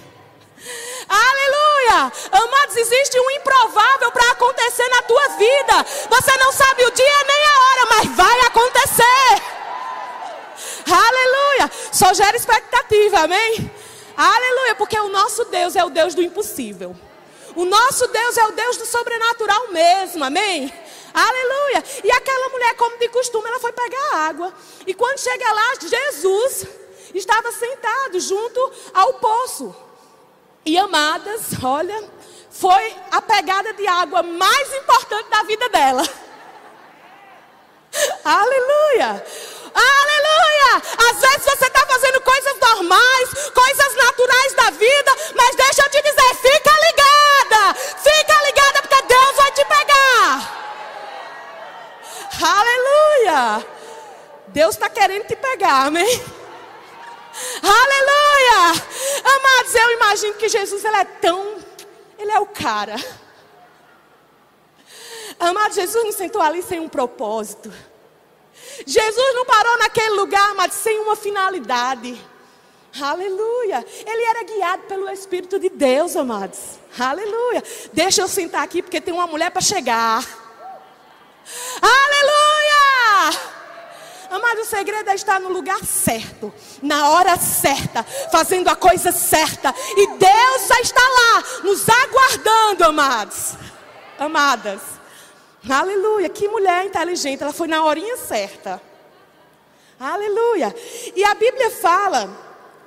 Aleluia! 1.09 2.11
Amados, 2.31 2.77
existe 2.77 3.19
um 3.19 3.31
improvável 3.31 4.11
para 4.11 4.31
acontecer 4.33 4.87
na 4.89 5.01
tua 5.01 5.27
vida. 5.29 5.83
Você 6.11 6.37
não 6.37 6.51
sabe 6.51 6.85
o 6.85 6.91
dia 6.91 7.23
nem 7.23 7.43
a 7.43 7.59
hora, 7.59 7.85
mas 7.89 8.15
vai 8.15 8.39
acontecer. 8.41 9.41
Aleluia! 10.85 11.71
Só 11.91 12.13
gera 12.13 12.37
expectativa, 12.37 13.21
amém? 13.21 13.71
Aleluia, 14.15 14.75
porque 14.75 14.99
o 14.99 15.09
nosso 15.09 15.43
Deus 15.45 15.75
é 15.75 15.83
o 15.83 15.89
Deus 15.89 16.13
do 16.13 16.21
impossível. 16.21 16.95
O 17.55 17.65
nosso 17.65 18.07
Deus 18.07 18.37
é 18.37 18.45
o 18.45 18.51
Deus 18.51 18.77
do 18.77 18.85
sobrenatural 18.85 19.69
mesmo, 19.69 20.23
amém? 20.23 20.71
Aleluia! 21.13 21.83
E 22.03 22.11
aquela 22.11 22.49
mulher, 22.49 22.75
como 22.75 22.97
de 22.97 23.09
costume, 23.09 23.47
ela 23.47 23.59
foi 23.59 23.71
pegar 23.73 24.15
água. 24.15 24.53
E 24.87 24.93
quando 24.93 25.19
chega 25.19 25.51
lá, 25.51 25.73
Jesus 25.81 26.65
estava 27.13 27.51
sentado 27.51 28.19
junto 28.19 28.71
ao 28.93 29.15
poço. 29.15 29.75
E 30.65 30.77
amadas, 30.77 31.51
olha, 31.61 32.09
foi 32.49 32.95
a 33.11 33.21
pegada 33.21 33.73
de 33.73 33.85
água 33.87 34.23
mais 34.23 34.73
importante 34.75 35.29
da 35.29 35.43
vida 35.43 35.67
dela. 35.69 36.03
Aleluia! 38.23 39.25
Aleluia! 39.73 40.81
Às 41.09 41.19
vezes 41.19 41.45
você 41.45 41.65
está 41.65 41.85
fazendo 41.85 42.21
coisas 42.21 42.57
normais, 42.59 43.49
coisas 43.53 43.95
naturais 43.95 44.10
pegar, 55.61 55.85
amém? 55.85 56.21
Aleluia! 57.61 58.83
Amados, 59.23 59.75
eu 59.75 59.91
imagino 59.91 60.33
que 60.33 60.49
Jesus 60.49 60.83
ele 60.83 60.97
é 60.97 61.05
tão. 61.05 61.57
Ele 62.17 62.31
é 62.31 62.39
o 62.39 62.47
cara. 62.47 62.95
Amados, 65.39 65.75
Jesus 65.75 66.03
não 66.03 66.11
sentou 66.11 66.41
ali 66.41 66.63
sem 66.63 66.79
um 66.79 66.89
propósito. 66.89 67.71
Jesus 68.87 69.35
não 69.35 69.45
parou 69.45 69.77
naquele 69.77 70.15
lugar, 70.15 70.55
mas 70.55 70.73
sem 70.73 70.99
uma 70.99 71.15
finalidade. 71.15 72.19
Aleluia. 72.99 73.85
Ele 74.05 74.23
era 74.23 74.43
guiado 74.43 74.83
pelo 74.83 75.09
Espírito 75.09 75.59
de 75.59 75.69
Deus, 75.69 76.15
amados. 76.15 76.79
Aleluia. 76.99 77.63
Deixa 77.93 78.21
eu 78.21 78.27
sentar 78.27 78.63
aqui 78.63 78.81
porque 78.81 78.99
tem 78.99 79.13
uma 79.13 79.27
mulher 79.27 79.51
para 79.51 79.61
chegar. 79.61 80.25
Aleluia! 81.81 83.50
Amado, 84.31 84.61
o 84.61 84.65
segredo 84.65 85.09
é 85.09 85.15
estar 85.15 85.41
no 85.41 85.49
lugar 85.49 85.83
certo, 85.83 86.53
na 86.81 87.09
hora 87.09 87.35
certa, 87.35 88.01
fazendo 88.31 88.69
a 88.69 88.77
coisa 88.77 89.11
certa. 89.11 89.75
E 89.97 90.07
Deus 90.07 90.67
já 90.69 90.79
está 90.79 91.01
lá, 91.01 91.43
nos 91.65 91.85
aguardando, 91.89 92.85
amados. 92.85 93.55
Amadas. 94.17 94.79
Aleluia. 95.69 96.29
Que 96.29 96.47
mulher 96.47 96.85
inteligente. 96.85 97.43
Ela 97.43 97.51
foi 97.51 97.67
na 97.67 97.83
horinha 97.83 98.15
certa. 98.15 98.81
Aleluia. 99.99 100.73
E 101.13 101.25
a 101.25 101.33
Bíblia 101.35 101.69
fala, 101.69 102.29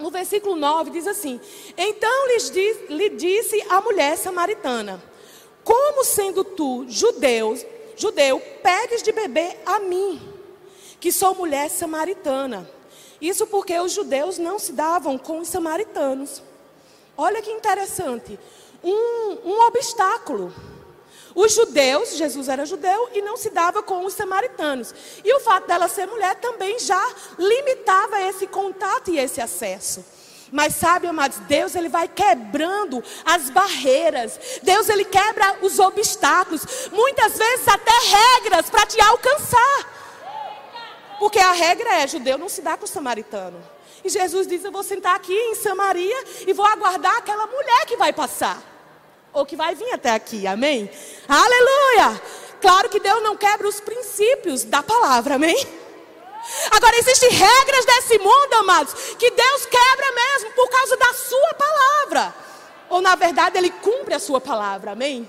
no 0.01 0.11
versículo 0.11 0.57
9, 0.57 0.93
diz 0.93 1.07
assim: 1.07 1.39
Então 1.77 2.27
lhes 2.29 2.51
diz, 2.51 2.89
lhe 2.89 3.11
disse 3.11 3.63
a 3.69 3.83
mulher 3.83 4.17
samaritana: 4.17 5.03
Como 5.63 6.05
sendo 6.05 6.43
tu, 6.43 6.87
judeu, 6.89 7.55
judeu, 7.97 8.41
pedes 8.63 9.03
de 9.03 9.13
beber 9.13 9.61
a 9.67 9.79
mim? 9.81 10.34
Que 11.01 11.13
sou 11.13 11.35
mulher 11.35 11.69
samaritana. 11.71 12.69
Isso 13.21 13.47
porque 13.47 13.79
os 13.79 13.93
judeus 13.93 14.39
não 14.39 14.59
se 14.59 14.73
davam 14.73 15.17
com 15.17 15.39
os 15.39 15.49
samaritanos. 15.49 16.43
Olha 17.17 17.41
que 17.41 17.51
interessante. 17.51 18.39
Um, 18.83 19.39
um 19.45 19.61
obstáculo. 19.67 20.53
Os 21.35 21.53
judeus, 21.53 22.17
Jesus 22.17 22.49
era 22.49 22.65
judeu 22.65 23.09
e 23.13 23.21
não 23.21 23.37
se 23.37 23.51
dava 23.51 23.83
com 23.83 24.05
os 24.05 24.15
samaritanos. 24.15 24.95
E 25.25 25.35
o 25.35 25.41
fato 25.41 25.67
dela 25.67 25.89
ser 25.89 26.07
mulher 26.07 26.37
também 26.37 26.79
já 26.79 27.03
limitava 27.39 28.21
esse 28.21 28.47
contato 28.47 29.11
e 29.11 29.19
esse 29.19 29.41
acesso. 29.41 30.05
Mas 30.53 30.77
sabe, 30.77 31.09
amados, 31.09 31.39
Deus 31.49 31.75
ele 31.75 31.89
vai 31.89 32.07
quebrando 32.07 33.03
as 33.25 33.51
barreiras. 33.51 34.39
Deus 34.63 34.89
ele 34.89 35.05
quebra 35.05 35.59
os 35.63 35.81
obstáculos, 35.81 36.65
muitas 36.93 37.37
vezes 37.37 37.67
até 37.67 37.91
regras 37.91 38.71
para 38.71 38.87
te 38.87 39.01
alcançar. 39.01 39.94
Porque 41.25 41.39
a 41.39 41.53
regra 41.53 42.03
é: 42.03 42.07
judeu 42.07 42.37
não 42.37 42.51
se 42.51 42.61
dá 42.61 42.77
com 42.77 42.85
o 42.85 42.87
samaritano. 42.87 43.59
E 44.05 44.11
Jesus 44.11 44.47
diz: 44.47 44.63
Eu 44.63 44.71
vou 44.71 44.83
sentar 44.83 45.17
aqui 45.17 45.33
em 45.33 45.55
Samaria 45.55 46.23
e 46.47 46.53
vou 46.53 46.67
aguardar 46.67 47.17
aquela 47.17 47.47
mulher 47.47 47.87
que 47.87 47.97
vai 47.97 48.13
passar. 48.13 48.63
Ou 49.33 49.47
que 49.47 49.57
vai 49.57 49.75
vir 49.75 49.91
até 49.91 50.11
aqui, 50.11 50.47
amém? 50.47 50.91
Aleluia! 51.27 52.21
Claro 52.61 52.91
que 52.91 53.01
Deus 53.01 53.23
não 53.23 53.39
quebra 53.39 53.67
os 53.67 53.81
princípios 53.81 54.65
da 54.65 54.83
palavra, 54.83 55.37
amém? 55.37 55.57
Agora, 56.71 56.99
existem 56.99 57.31
regras 57.31 57.87
desse 57.87 58.19
mundo, 58.19 58.53
amados, 58.59 58.93
que 59.19 59.31
Deus 59.31 59.65
quebra 59.65 60.13
mesmo 60.13 60.51
por 60.51 60.69
causa 60.69 60.95
da 60.99 61.15
sua 61.15 61.55
palavra. 61.55 62.35
Ou, 62.91 63.01
na 63.01 63.15
verdade, 63.15 63.57
Ele 63.57 63.71
cumpre 63.71 64.13
a 64.13 64.19
sua 64.19 64.43
palavra, 64.43 64.91
amém? 64.91 65.27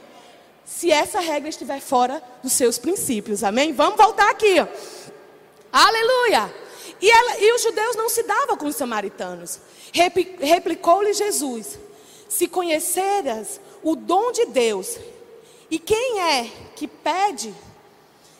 Se 0.65 0.91
essa 0.91 1.21
regra 1.21 1.47
estiver 1.47 1.79
fora 1.79 2.21
dos 2.43 2.51
seus 2.51 2.77
princípios, 2.77 3.45
amém? 3.45 3.71
Vamos 3.71 3.95
voltar 3.95 4.29
aqui, 4.29 4.59
ó. 4.59 4.67
Aleluia! 5.71 6.53
E, 7.01 7.09
ela, 7.09 7.39
e 7.39 7.53
os 7.53 7.61
judeus 7.61 7.95
não 7.95 8.09
se 8.09 8.23
davam 8.23 8.57
com 8.57 8.67
os 8.67 8.75
samaritanos. 8.75 9.59
Replicou-lhe 10.39 11.13
Jesus: 11.13 11.77
Se 12.29 12.47
conheceras 12.47 13.59
o 13.83 13.95
dom 13.95 14.31
de 14.31 14.45
Deus, 14.45 14.97
e 15.69 15.79
quem 15.79 16.21
é 16.21 16.51
que 16.75 16.87
pede, 16.87 17.53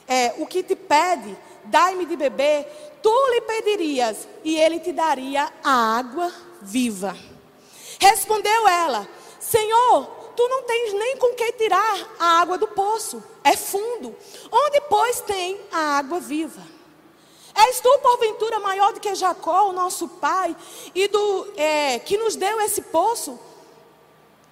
é, 0.08 0.34
o 0.38 0.46
que 0.46 0.62
te 0.62 0.76
pede, 0.76 1.36
dai-me 1.64 2.06
de 2.06 2.16
beber, 2.16 2.66
tu 3.02 3.28
lhe 3.30 3.40
pedirias, 3.42 4.28
e 4.44 4.56
ele 4.56 4.78
te 4.80 4.92
daria 4.92 5.52
a 5.62 5.98
água 5.98 6.32
viva. 6.62 7.16
Respondeu 8.00 8.68
ela: 8.68 9.08
Senhor, 9.40 10.06
tu 10.36 10.48
não 10.48 10.62
tens 10.62 10.92
nem 10.92 11.16
com 11.16 11.34
que 11.34 11.52
tirar 11.52 12.16
a 12.18 12.40
água 12.40 12.58
do 12.58 12.68
poço, 12.68 13.22
é 13.42 13.56
fundo. 13.56 14.14
Onde, 14.50 14.80
pois, 14.82 15.20
tem 15.20 15.60
a 15.72 15.98
água 15.98 16.20
viva? 16.20 16.75
És 17.56 17.80
tu, 17.80 17.98
porventura, 18.00 18.60
maior 18.60 18.92
do 18.92 19.00
que 19.00 19.14
Jacó, 19.14 19.68
o 19.68 19.72
nosso 19.72 20.06
pai, 20.08 20.54
e 20.94 21.08
do 21.08 21.52
é, 21.56 21.98
que 21.98 22.18
nos 22.18 22.36
deu 22.36 22.60
esse 22.60 22.82
poço, 22.82 23.38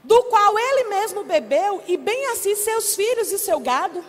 do 0.02 0.22
qual 0.24 0.58
ele 0.58 0.84
mesmo 0.84 1.22
bebeu, 1.22 1.82
e 1.86 1.96
bem 1.96 2.26
assim 2.28 2.54
seus 2.54 2.94
filhos 2.94 3.30
e 3.30 3.38
seu 3.38 3.60
gado? 3.60 4.02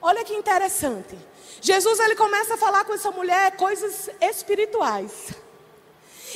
Olha 0.00 0.24
que 0.24 0.34
interessante. 0.34 1.18
Jesus 1.60 2.00
ele 2.00 2.16
começa 2.16 2.54
a 2.54 2.58
falar 2.58 2.84
com 2.84 2.92
essa 2.92 3.10
mulher 3.10 3.56
coisas 3.56 4.10
espirituais. 4.20 5.30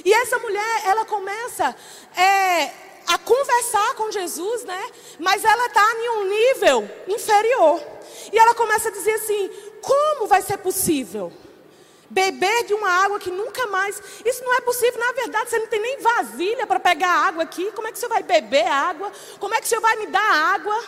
E 0.04 0.12
essa 0.12 0.38
mulher, 0.38 0.82
ela 0.86 1.04
começa 1.04 1.74
é, 2.16 2.72
a 3.06 3.18
conversar 3.18 3.94
com 3.94 4.10
Jesus, 4.10 4.64
né? 4.64 4.90
Mas 5.18 5.44
ela 5.44 5.66
está 5.66 5.84
em 5.94 6.08
um 6.10 6.24
nível 6.24 6.90
inferior. 7.08 7.82
E 8.32 8.38
ela 8.38 8.54
começa 8.54 8.88
a 8.88 8.92
dizer 8.92 9.14
assim: 9.14 9.50
como 9.80 10.26
vai 10.26 10.42
ser 10.42 10.58
possível? 10.58 11.32
Beber 12.08 12.64
de 12.64 12.74
uma 12.74 12.88
água 12.88 13.18
que 13.18 13.30
nunca 13.30 13.66
mais. 13.66 14.00
Isso 14.24 14.44
não 14.44 14.54
é 14.54 14.60
possível, 14.60 15.00
na 15.00 15.12
verdade, 15.12 15.50
você 15.50 15.58
não 15.58 15.66
tem 15.66 15.80
nem 15.80 15.98
vasilha 15.98 16.66
para 16.66 16.78
pegar 16.78 17.26
água 17.26 17.42
aqui. 17.42 17.70
Como 17.72 17.88
é 17.88 17.92
que 17.92 17.98
você 17.98 18.08
vai 18.08 18.22
beber 18.22 18.66
água? 18.66 19.10
Como 19.38 19.54
é 19.54 19.60
que 19.60 19.68
você 19.68 19.80
vai 19.80 19.96
me 19.96 20.06
dar 20.06 20.54
água? 20.54 20.84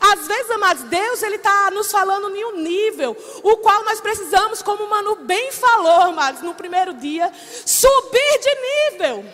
Às 0.00 0.26
vezes, 0.26 0.50
amados, 0.50 0.82
Deus 0.84 1.22
ele 1.22 1.36
está 1.36 1.70
nos 1.70 1.90
falando 1.90 2.34
em 2.34 2.44
um 2.44 2.56
nível, 2.56 3.16
o 3.42 3.56
qual 3.58 3.84
nós 3.84 4.00
precisamos, 4.00 4.60
como 4.60 4.84
o 4.84 4.90
Manu 4.90 5.16
bem 5.16 5.52
falou, 5.52 6.02
amados, 6.02 6.42
no 6.42 6.54
primeiro 6.54 6.92
dia, 6.94 7.32
subir 7.64 8.40
de 8.40 8.54
nível. 8.90 9.24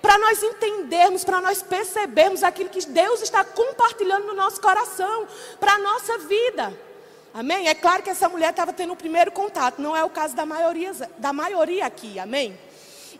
Para 0.00 0.16
nós 0.18 0.42
entendermos, 0.42 1.24
para 1.24 1.40
nós 1.40 1.62
percebermos 1.62 2.42
aquilo 2.42 2.70
que 2.70 2.84
Deus 2.86 3.20
está 3.20 3.44
compartilhando 3.44 4.28
no 4.28 4.34
nosso 4.34 4.60
coração, 4.60 5.28
para 5.60 5.74
a 5.74 5.78
nossa 5.78 6.18
vida. 6.18 6.87
Amém? 7.32 7.68
É 7.68 7.74
claro 7.74 8.02
que 8.02 8.10
essa 8.10 8.28
mulher 8.28 8.50
estava 8.50 8.72
tendo 8.72 8.92
o 8.92 8.96
primeiro 8.96 9.30
contato, 9.30 9.80
não 9.80 9.96
é 9.96 10.02
o 10.02 10.10
caso 10.10 10.34
da 10.34 10.46
maioria, 10.46 10.92
da 11.18 11.32
maioria 11.32 11.86
aqui, 11.86 12.18
amém? 12.18 12.58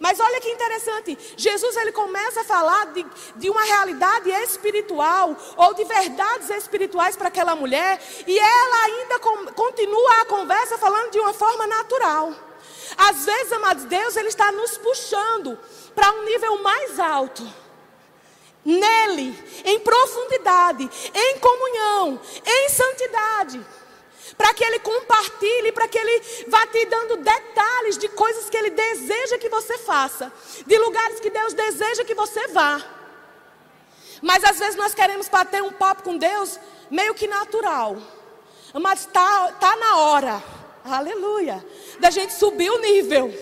Mas 0.01 0.21
olha 0.21 0.41
que 0.41 0.49
interessante, 0.49 1.19
Jesus 1.37 1.77
ele 1.77 1.93
começa 1.93 2.41
a 2.41 2.45
falar 2.45 2.87
de, 2.93 3.05
de 3.37 3.51
uma 3.51 3.63
realidade 3.65 4.31
espiritual, 4.31 5.37
ou 5.57 5.75
de 5.75 5.85
verdades 5.85 6.49
espirituais 6.51 7.17
para 7.17 7.29
aquela 7.29 7.57
mulher, 7.57 8.01
e 8.27 8.39
ela 8.39 8.85
ainda 8.85 9.19
com, 9.19 9.47
continua 9.47 10.21
a 10.21 10.25
conversa 10.25 10.79
falando 10.79 11.11
de 11.11 11.19
uma 11.19 11.33
forma 11.33 11.67
natural. 11.67 12.33
Às 12.97 13.25
vezes, 13.27 13.53
amados, 13.53 13.85
Deus 13.85 14.17
ele 14.17 14.29
está 14.29 14.53
nos 14.53 14.79
puxando 14.79 15.59
para 15.95 16.13
um 16.13 16.25
nível 16.25 16.63
mais 16.63 16.99
alto. 16.99 17.47
Nele, 18.65 19.37
em 19.65 19.81
profundidade, 19.81 20.89
em 21.15 21.39
comunhão, 21.39 22.21
em 22.45 22.69
santidade 22.69 23.67
para 24.37 24.53
que 24.55 24.65
Ele 24.65 24.79
compartilhe, 24.79 25.73
para 25.73 25.89
que 25.89 25.99
Ele 25.99 26.23
vá 26.49 26.67
te 26.67 26.85
dando 26.87 27.17
detalhes 27.17 27.97
de 27.99 28.09
coisas 28.09 28.49
que 28.51 28.57
Ele 28.57 28.71
deseja 28.71 29.39
que 29.39 29.49
você 29.49 29.79
faça, 29.79 30.33
de 30.67 30.79
lugares 30.79 31.21
que 31.21 31.31
Deus 31.31 31.55
deseja 31.55 32.05
que 32.05 32.15
você 32.15 32.49
vá. 32.49 32.83
Mas 34.21 34.43
às 34.45 34.59
vezes 34.59 34.77
nós 34.77 34.95
queremos 34.95 35.29
bater 35.29 35.63
um 35.63 35.73
papo 35.73 36.03
com 36.03 36.17
Deus 36.17 36.59
meio 36.91 37.15
que 37.15 37.27
natural. 37.27 37.97
Mas 38.75 39.01
está 39.01 39.53
tá 39.53 39.77
na 39.77 39.97
hora, 39.99 40.43
aleluia, 40.85 41.65
da 41.99 42.11
gente 42.11 42.33
subir 42.33 42.71
o 42.71 42.79
nível. 42.79 43.33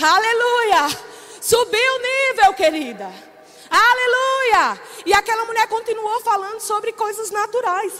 Aleluia, 0.00 0.96
subir 1.40 1.90
o 1.90 1.98
nível, 1.98 2.54
querida. 2.54 3.28
Aleluia. 3.70 4.80
E 5.04 5.12
aquela 5.12 5.44
mulher 5.44 5.66
continuou 5.68 6.20
falando 6.20 6.60
sobre 6.60 6.92
coisas 6.92 7.30
naturais. 7.30 7.92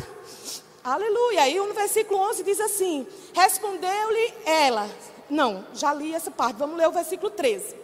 Aleluia. 0.82 1.42
Aí 1.42 1.56
no 1.56 1.74
versículo 1.74 2.20
11 2.30 2.42
diz 2.42 2.60
assim: 2.60 3.06
Respondeu-lhe 3.34 4.34
ela. 4.44 4.88
Não, 5.28 5.66
já 5.74 5.92
li 5.92 6.14
essa 6.14 6.30
parte. 6.30 6.56
Vamos 6.56 6.76
ler 6.76 6.88
o 6.88 6.92
versículo 6.92 7.30
13. 7.30 7.74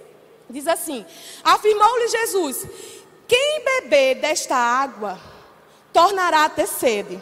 Diz 0.49 0.67
assim: 0.67 1.05
Afirmou-lhe 1.43 2.09
Jesus: 2.09 2.67
Quem 3.27 3.63
beber 3.65 4.17
desta 4.17 4.57
água 4.57 5.19
tornará 5.93 6.45
a 6.45 6.49
ter 6.49 6.67
sede. 6.67 7.21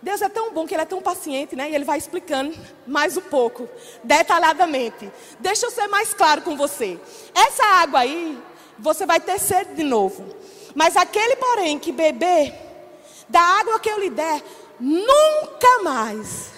Deus 0.00 0.20
é 0.20 0.28
tão 0.28 0.52
bom 0.52 0.66
que 0.66 0.74
Ele 0.74 0.82
é 0.82 0.86
tão 0.86 1.00
paciente, 1.00 1.54
né? 1.54 1.70
E 1.70 1.74
Ele 1.74 1.84
vai 1.84 1.96
explicando 1.96 2.58
mais 2.86 3.16
um 3.16 3.20
pouco, 3.20 3.68
detalhadamente. 4.02 5.08
Deixa 5.38 5.66
eu 5.66 5.70
ser 5.70 5.86
mais 5.86 6.12
claro 6.12 6.42
com 6.42 6.56
você. 6.56 6.98
Essa 7.32 7.64
água 7.64 8.00
aí, 8.00 8.36
você 8.78 9.06
vai 9.06 9.20
ter 9.20 9.38
sede 9.38 9.74
de 9.74 9.84
novo. 9.84 10.24
Mas 10.74 10.96
aquele, 10.96 11.36
porém, 11.36 11.78
que 11.78 11.92
beber 11.92 12.52
da 13.28 13.40
água 13.40 13.78
que 13.78 13.88
eu 13.88 14.00
lhe 14.00 14.10
der, 14.10 14.42
nunca 14.82 15.82
mais 15.84 16.50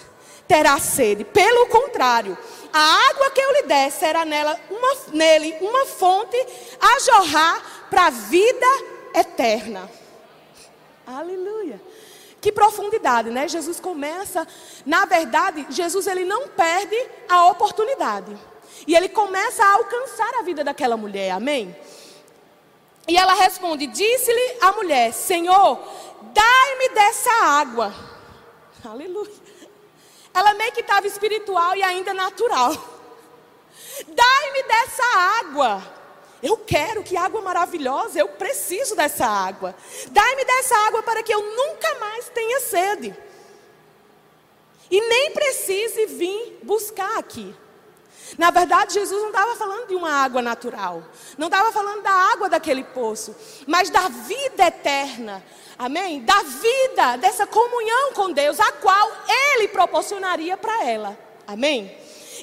terá 0.47 0.79
sede. 0.79 1.23
Pelo 1.23 1.67
contrário, 1.67 2.35
a 2.73 3.09
água 3.09 3.29
que 3.29 3.39
eu 3.39 3.51
lhe 3.53 3.63
der 3.63 3.91
será 3.91 4.25
nela 4.25 4.59
uma, 4.69 4.95
nele 5.13 5.55
uma 5.61 5.85
fonte 5.85 6.37
a 6.81 6.99
jorrar 6.99 7.87
para 7.89 8.07
a 8.07 8.09
vida 8.09 8.65
eterna. 9.13 9.89
Aleluia. 11.05 11.79
Que 12.41 12.51
profundidade, 12.51 13.29
né? 13.29 13.47
Jesus 13.47 13.79
começa, 13.79 14.47
na 14.85 15.05
verdade, 15.05 15.67
Jesus 15.69 16.07
ele 16.07 16.25
não 16.25 16.47
perde 16.47 16.95
a 17.29 17.47
oportunidade. 17.47 18.35
E 18.87 18.95
ele 18.95 19.09
começa 19.09 19.63
a 19.63 19.73
alcançar 19.73 20.31
a 20.39 20.43
vida 20.43 20.63
daquela 20.63 20.97
mulher, 20.97 21.31
amém? 21.31 21.75
E 23.07 23.17
ela 23.17 23.33
responde: 23.33 23.87
Disse-lhe 23.87 24.57
a 24.61 24.71
mulher: 24.73 25.13
Senhor, 25.13 25.79
dai-me 26.33 26.89
dessa 26.89 27.31
água 27.45 28.14
Aleluia. 28.89 29.31
Ela 30.33 30.53
meio 30.53 30.71
que 30.71 30.81
estava 30.81 31.07
espiritual 31.07 31.75
e 31.75 31.83
ainda 31.83 32.13
natural. 32.13 32.71
Dai-me 34.07 34.63
dessa 34.63 35.03
água. 35.39 35.95
Eu 36.43 36.57
quero 36.57 37.01
que 37.01 37.17
água 37.17 37.41
maravilhosa, 37.41 38.19
eu 38.19 38.27
preciso 38.27 38.95
dessa 38.95 39.25
água. 39.25 39.73
Dai-me 40.11 40.45
dessa 40.45 40.75
água 40.87 41.01
para 41.01 41.23
que 41.23 41.33
eu 41.33 41.41
nunca 41.41 41.95
mais 41.95 42.29
tenha 42.29 42.59
sede. 42.59 43.15
E 44.91 45.01
nem 45.01 45.31
precise 45.31 46.05
vir 46.05 46.59
buscar 46.61 47.17
aqui. 47.17 47.55
Na 48.37 48.51
verdade, 48.51 48.93
Jesus 48.93 49.21
não 49.21 49.29
estava 49.29 49.55
falando 49.55 49.87
de 49.87 49.95
uma 49.95 50.11
água 50.11 50.41
natural, 50.41 51.03
não 51.37 51.47
estava 51.47 51.71
falando 51.71 52.01
da 52.01 52.11
água 52.11 52.49
daquele 52.49 52.83
poço, 52.83 53.35
mas 53.67 53.89
da 53.89 54.07
vida 54.09 54.65
eterna, 54.65 55.43
Amém? 55.77 56.21
Da 56.21 56.41
vida, 56.41 57.17
dessa 57.17 57.45
comunhão 57.45 58.13
com 58.13 58.31
Deus, 58.31 58.59
a 58.59 58.71
qual 58.73 59.11
Ele 59.27 59.67
proporcionaria 59.67 60.55
para 60.55 60.85
ela. 60.85 61.17
Amém? 61.45 61.95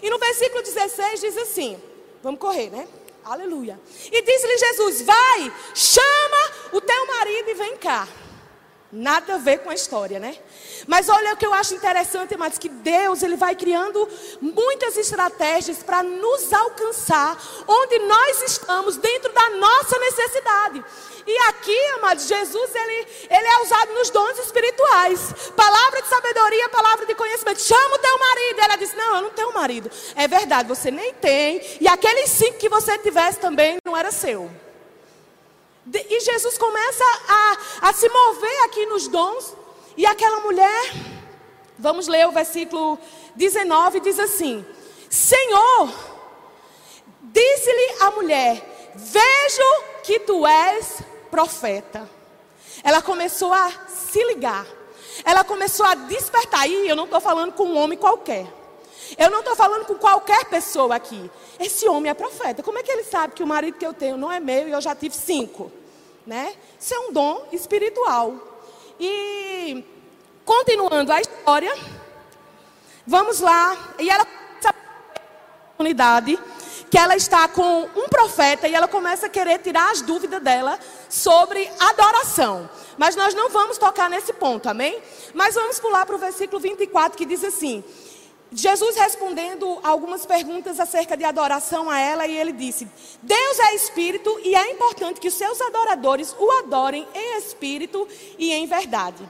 E 0.02 0.10
no 0.10 0.18
versículo 0.18 0.62
16 0.62 1.20
diz 1.20 1.36
assim: 1.38 1.82
vamos 2.22 2.38
correr, 2.38 2.70
né? 2.70 2.86
Aleluia. 3.24 3.80
E 4.10 4.22
disse-lhe 4.22 4.58
Jesus: 4.58 5.02
Vai, 5.02 5.52
chama 5.74 6.52
o 6.72 6.80
teu 6.80 7.06
marido 7.06 7.50
e 7.50 7.54
vem 7.54 7.76
cá. 7.76 8.06
Nada 8.92 9.36
a 9.36 9.38
ver 9.38 9.60
com 9.60 9.70
a 9.70 9.74
história, 9.74 10.18
né? 10.18 10.36
Mas 10.86 11.08
olha 11.08 11.32
o 11.32 11.36
que 11.38 11.46
eu 11.46 11.54
acho 11.54 11.74
interessante, 11.74 12.34
amados, 12.34 12.58
que 12.58 12.68
Deus 12.68 13.22
ele 13.22 13.36
vai 13.36 13.56
criando 13.56 14.06
muitas 14.38 14.98
estratégias 14.98 15.82
para 15.82 16.02
nos 16.02 16.52
alcançar 16.52 17.40
onde 17.66 17.98
nós 18.00 18.42
estamos 18.42 18.98
dentro 18.98 19.32
da 19.32 19.48
nossa 19.50 19.98
necessidade. 19.98 20.84
E 21.26 21.38
aqui, 21.48 21.86
amados, 21.96 22.26
Jesus 22.26 22.74
ele, 22.74 23.06
ele 23.30 23.46
é 23.46 23.62
usado 23.62 23.94
nos 23.94 24.10
dons 24.10 24.38
espirituais. 24.38 25.32
Palavra 25.56 26.02
de 26.02 26.08
sabedoria, 26.08 26.68
palavra 26.68 27.06
de 27.06 27.14
conhecimento. 27.14 27.62
Chama 27.62 27.94
o 27.94 27.98
teu 27.98 28.18
marido. 28.18 28.60
Ela 28.60 28.76
disse: 28.76 28.94
Não, 28.94 29.16
eu 29.16 29.22
não 29.22 29.30
tenho 29.30 29.54
marido. 29.54 29.90
É 30.14 30.28
verdade, 30.28 30.68
você 30.68 30.90
nem 30.90 31.14
tem. 31.14 31.62
E 31.80 31.88
aqueles 31.88 32.28
cinco 32.28 32.58
que 32.58 32.68
você 32.68 32.98
tivesse 32.98 33.38
também 33.38 33.78
não 33.86 33.96
era 33.96 34.12
seu. 34.12 34.50
E 35.86 36.20
Jesus 36.20 36.56
começa 36.58 37.04
a, 37.28 37.88
a 37.88 37.92
se 37.92 38.08
mover 38.08 38.64
aqui 38.64 38.86
nos 38.86 39.08
dons. 39.08 39.56
E 39.96 40.06
aquela 40.06 40.40
mulher, 40.40 40.92
vamos 41.78 42.06
ler 42.06 42.26
o 42.26 42.32
versículo 42.32 42.98
19, 43.34 44.00
diz 44.00 44.18
assim: 44.18 44.64
Senhor, 45.10 45.92
disse-lhe 47.20 48.02
a 48.02 48.10
mulher: 48.12 48.92
Vejo 48.94 49.82
que 50.04 50.20
tu 50.20 50.46
és 50.46 51.02
profeta. 51.30 52.08
Ela 52.84 53.02
começou 53.02 53.52
a 53.52 53.70
se 53.88 54.22
ligar. 54.24 54.66
Ela 55.24 55.44
começou 55.44 55.84
a 55.86 55.94
despertar. 55.94 56.68
E 56.68 56.88
eu 56.88 56.96
não 56.96 57.04
estou 57.04 57.20
falando 57.20 57.52
com 57.52 57.64
um 57.64 57.76
homem 57.76 57.98
qualquer. 57.98 58.46
Eu 59.18 59.30
não 59.30 59.40
estou 59.40 59.54
falando 59.54 59.84
com 59.84 59.94
qualquer 59.94 60.44
pessoa 60.46 60.96
aqui. 60.96 61.30
Esse 61.58 61.88
homem 61.88 62.10
é 62.10 62.14
profeta. 62.14 62.62
Como 62.62 62.78
é 62.78 62.82
que 62.82 62.90
ele 62.90 63.04
sabe 63.04 63.34
que 63.34 63.42
o 63.42 63.46
marido 63.46 63.78
que 63.78 63.86
eu 63.86 63.94
tenho 63.94 64.16
não 64.16 64.30
é 64.30 64.40
meu 64.40 64.68
e 64.68 64.72
eu 64.72 64.80
já 64.80 64.94
tive 64.94 65.14
cinco? 65.14 65.70
Né? 66.26 66.54
Isso 66.78 66.94
é 66.94 66.98
um 66.98 67.12
dom 67.12 67.46
espiritual. 67.52 68.34
E 68.98 69.84
continuando 70.44 71.12
a 71.12 71.20
história, 71.20 71.76
vamos 73.06 73.40
lá. 73.40 73.94
E 73.98 74.08
ela 74.08 74.26
oportunidade 75.82 76.38
que 76.88 76.98
ela 76.98 77.16
está 77.16 77.48
com 77.48 77.88
um 77.96 78.08
profeta 78.08 78.68
e 78.68 78.74
ela 78.74 78.86
começa 78.86 79.26
a 79.26 79.28
querer 79.28 79.58
tirar 79.58 79.90
as 79.90 80.02
dúvidas 80.02 80.42
dela 80.42 80.78
sobre 81.08 81.68
adoração. 81.80 82.68
Mas 82.98 83.16
nós 83.16 83.34
não 83.34 83.48
vamos 83.48 83.78
tocar 83.78 84.10
nesse 84.10 84.32
ponto, 84.32 84.68
amém? 84.68 85.00
Mas 85.34 85.54
vamos 85.54 85.80
pular 85.80 86.04
para 86.04 86.14
o 86.14 86.18
versículo 86.18 86.60
24 86.60 87.16
que 87.16 87.24
diz 87.24 87.42
assim: 87.42 87.82
Jesus 88.54 88.96
respondendo 88.96 89.78
algumas 89.82 90.26
perguntas 90.26 90.78
acerca 90.78 91.16
de 91.16 91.24
adoração 91.24 91.88
a 91.88 91.98
ela, 91.98 92.26
e 92.26 92.36
ele 92.36 92.52
disse: 92.52 92.86
Deus 93.22 93.58
é 93.58 93.74
espírito 93.74 94.38
e 94.44 94.54
é 94.54 94.70
importante 94.70 95.20
que 95.20 95.28
os 95.28 95.34
seus 95.34 95.60
adoradores 95.60 96.34
o 96.38 96.50
adorem 96.58 97.08
em 97.14 97.38
espírito 97.38 98.06
e 98.38 98.52
em 98.52 98.66
verdade. 98.66 99.28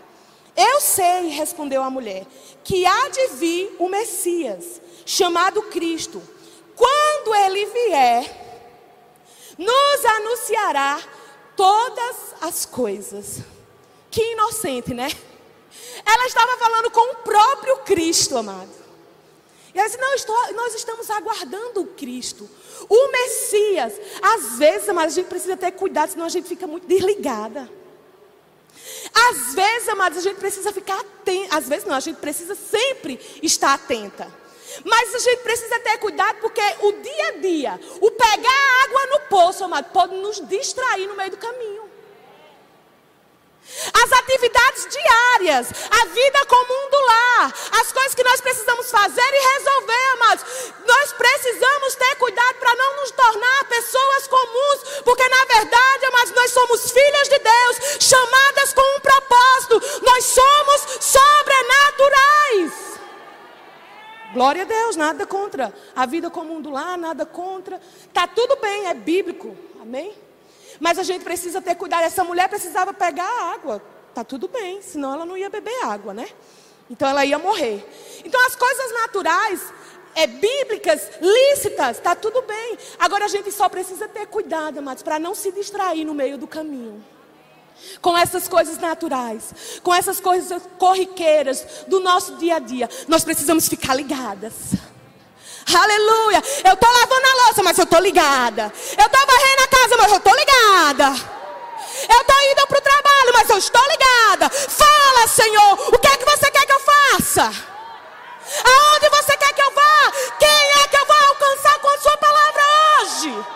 Eu 0.57 0.81
sei, 0.81 1.29
respondeu 1.29 1.83
a 1.83 1.91
mulher, 1.91 2.27
que 2.65 2.85
há 2.85 3.09
de 3.09 3.29
vir 3.29 3.77
o 3.79 3.89
Messias, 3.89 4.81
chamado 5.07 5.63
Cristo. 5.63 6.23
Quando 6.75 7.35
ele 7.35 7.67
vier, 7.67 8.43
nos 9.57 10.05
anunciará 10.05 11.01
todas 11.57 12.35
as 12.41 12.67
coisas. 12.67 13.39
Que 14.11 14.33
inocente, 14.33 14.93
né? 14.93 15.09
Ela 16.05 16.27
estava 16.27 16.57
falando 16.59 16.91
com 16.91 17.13
o 17.13 17.17
próprio 17.17 17.79
Cristo, 17.79 18.37
amado. 18.37 18.82
E 19.75 19.83
disse: 19.83 19.99
Não, 19.99 20.15
estou, 20.15 20.53
nós 20.55 20.75
estamos 20.75 21.11
aguardando 21.11 21.83
o 21.83 21.87
Cristo, 21.87 22.49
o 22.89 23.13
Messias. 23.13 23.95
Às 24.21 24.59
vezes, 24.59 24.89
amados, 24.89 25.15
a 25.15 25.17
gente 25.17 25.29
precisa 25.29 25.57
ter 25.57 25.73
cuidado, 25.73 26.11
senão 26.11 26.27
a 26.27 26.31
gente 26.31 26.49
fica 26.49 26.67
muito 26.67 26.87
desligada. 26.87 27.71
Às 29.15 29.55
vezes, 29.55 29.89
amados, 29.89 30.19
a 30.19 30.23
gente 30.23 30.37
precisa 30.37 30.73
ficar 30.73 30.99
atenta. 30.99 31.57
Às 31.57 31.69
vezes 31.69 31.85
não, 31.85 31.95
a 31.95 32.01
gente 32.01 32.17
precisa 32.17 32.55
sempre 32.55 33.21
estar 33.43 33.75
atenta. 33.75 34.43
Mas 34.85 35.15
a 35.15 35.19
gente 35.19 35.43
precisa 35.43 35.79
ter 35.81 35.99
cuidado 35.99 36.39
porque 36.41 36.61
o 36.81 36.93
dia 36.93 37.29
a 37.29 37.33
dia, 37.33 37.81
o 38.01 38.11
pegar 38.11 38.85
água 38.85 39.07
no 39.07 39.21
poço, 39.29 39.65
amado, 39.65 39.93
pode 39.93 40.15
nos 40.17 40.41
distrair 40.49 41.07
no 41.07 41.15
meio 41.15 41.31
do 41.31 41.37
caminho. 41.37 41.82
As 43.93 44.13
atividades 44.13 44.87
diárias, 44.89 45.69
a 45.91 46.05
vida 46.07 46.47
comum 46.47 46.91
do 46.91 47.01
lar, 47.07 47.55
as 47.81 47.93
coisas 47.93 48.15
que 48.15 48.25
nós 48.25 48.41
precisamos 48.41 48.91
fazer 48.91 49.21
e 49.21 49.59
resolver, 49.59 50.13
amados. 50.13 50.45
Nós 50.87 51.13
precisamos 51.13 51.95
ter 51.95 52.15
cuidado 52.17 52.55
para 52.59 52.75
não 52.75 52.97
nos 52.97 53.11
tornar 53.11 53.65
pessoas 53.65 54.27
comuns, 54.29 55.01
porque 55.05 55.29
na 55.29 55.45
verdade, 55.45 56.07
amados, 56.07 56.33
nós 56.33 56.51
somos 56.51 56.91
filhas 56.91 57.29
de 57.29 57.39
Deus, 57.39 57.99
chamadas 58.01 58.73
com 58.73 58.97
um 58.97 59.01
propósito. 59.01 59.83
Nós 60.03 60.25
somos 60.25 60.87
sobrenaturais. 61.01 62.73
Glória 64.33 64.63
a 64.63 64.67
Deus, 64.67 64.97
nada 64.97 65.27
contra 65.27 65.75
a 65.95 66.07
vida 66.07 66.31
comum 66.31 66.61
do 66.61 66.71
lar, 66.71 66.97
nada 66.97 67.27
contra. 67.27 67.81
Tá 68.13 68.27
tudo 68.27 68.57
bem, 68.57 68.87
é 68.87 68.95
bíblico. 68.95 69.57
Amém? 69.81 70.15
Mas 70.83 70.99
a 70.99 71.05
gente 71.05 71.23
precisa 71.23 71.62
ter 71.62 71.77
cuidado. 71.77 72.03
Essa 72.03 72.25
mulher 72.25 72.49
precisava 72.49 72.92
pegar 72.92 73.23
a 73.23 73.53
água. 73.53 73.81
Tá 74.12 74.25
tudo 74.25 74.49
bem, 74.49 74.83
senão 74.83 75.14
ela 75.14 75.25
não 75.25 75.37
ia 75.37 75.49
beber 75.49 75.85
água, 75.85 76.12
né? 76.12 76.29
Então 76.90 77.09
ela 77.09 77.25
ia 77.25 77.38
morrer. 77.38 77.88
Então 78.25 78.45
as 78.45 78.57
coisas 78.57 78.92
naturais, 78.92 79.62
é, 80.16 80.27
bíblicas, 80.27 81.09
lícitas, 81.21 82.01
tá 82.01 82.16
tudo 82.16 82.42
bem. 82.42 82.77
Agora 82.99 83.27
a 83.27 83.29
gente 83.29 83.53
só 83.53 83.68
precisa 83.68 84.09
ter 84.09 84.27
cuidado, 84.27 84.79
amados, 84.79 85.05
para 85.05 85.21
não 85.21 85.37
se 85.37 85.53
distrair 85.53 86.05
no 86.05 86.14
meio 86.14 86.37
do 86.37 86.49
caminho. 86.49 87.03
Com 88.01 88.18
essas 88.18 88.49
coisas 88.49 88.77
naturais, 88.79 89.81
com 89.85 89.95
essas 89.95 90.18
coisas 90.18 90.64
corriqueiras 90.79 91.85
do 91.87 92.01
nosso 92.01 92.35
dia 92.38 92.57
a 92.57 92.59
dia, 92.59 92.90
nós 93.07 93.23
precisamos 93.23 93.68
ficar 93.68 93.95
ligadas. 93.95 94.73
Aleluia. 95.75 96.42
Eu 96.64 96.75
estou 96.75 96.90
lavando 96.90 97.27
a 97.27 97.46
louça, 97.46 97.62
mas 97.62 97.79
eu 97.79 97.85
estou 97.85 98.01
ligada. 98.01 98.72
Eu 98.98 99.07
estou 99.07 99.27
varrendo 99.27 99.62
a 99.62 99.68
casa, 99.68 99.96
mas 99.96 100.11
eu 100.11 100.18
estou 100.18 100.35
ligada. 100.35 101.05
Eu 102.09 102.20
estou 102.20 102.37
indo 102.51 102.66
para 102.66 102.79
o 102.79 102.83
trabalho, 102.83 103.33
mas 103.33 103.51
eu 103.51 103.59
estou 103.59 103.83
ligada. 103.88 104.51
Fala, 104.51 105.29
Senhor, 105.29 105.94
o 105.94 105.98
que 105.98 106.09
é 106.09 106.16
que 106.16 106.25
você 106.25 106.51
quer 106.51 106.66
que 106.66 106.72
eu 106.72 106.81
faça? 106.81 107.42
Aonde 108.64 109.09
você 109.11 109.37
quer 109.37 109.53
que 109.53 109.62
eu 109.62 109.70
vá? 109.70 110.12
Quem 110.38 110.83
é 110.83 110.88
que 110.88 110.96
eu 110.96 111.07
vou 111.07 111.16
alcançar 111.29 111.79
com 111.79 111.88
a 111.88 111.98
sua 111.98 112.16
palavra 112.16 112.62
hoje? 113.01 113.46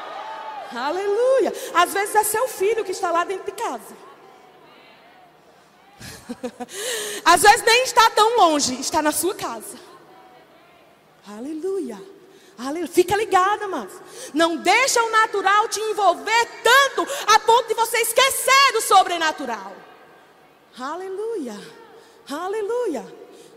Aleluia. 0.76 1.52
Às 1.74 1.92
vezes 1.92 2.14
é 2.14 2.24
seu 2.24 2.48
filho 2.48 2.84
que 2.84 2.92
está 2.92 3.10
lá 3.10 3.24
dentro 3.24 3.46
de 3.46 3.52
casa. 3.52 4.06
Às 7.24 7.42
vezes 7.42 7.62
nem 7.62 7.82
está 7.84 8.10
tão 8.10 8.36
longe, 8.36 8.80
está 8.80 9.02
na 9.02 9.12
sua 9.12 9.34
casa. 9.34 9.76
Aleluia. 11.28 12.00
Aleluia. 12.58 12.88
Fica 12.88 13.16
ligada, 13.16 13.66
mas 13.68 13.90
não 14.32 14.56
deixa 14.56 15.02
o 15.02 15.10
natural 15.10 15.68
te 15.68 15.80
envolver 15.80 16.48
tanto 16.62 17.06
a 17.26 17.38
ponto 17.40 17.68
de 17.68 17.74
você 17.74 17.98
esquecer 17.98 18.72
do 18.72 18.80
sobrenatural. 18.80 19.74
Aleluia. 20.78 21.58
Aleluia. 22.30 23.04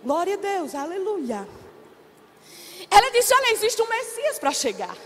Glória 0.04 0.34
a 0.34 0.38
Deus. 0.38 0.74
Aleluia. 0.74 1.48
Ela 2.90 3.10
disse: 3.12 3.34
Olha, 3.34 3.54
existe 3.54 3.82
um 3.82 3.88
Messias 3.88 4.40
para 4.40 4.52
chegar. 4.52 4.98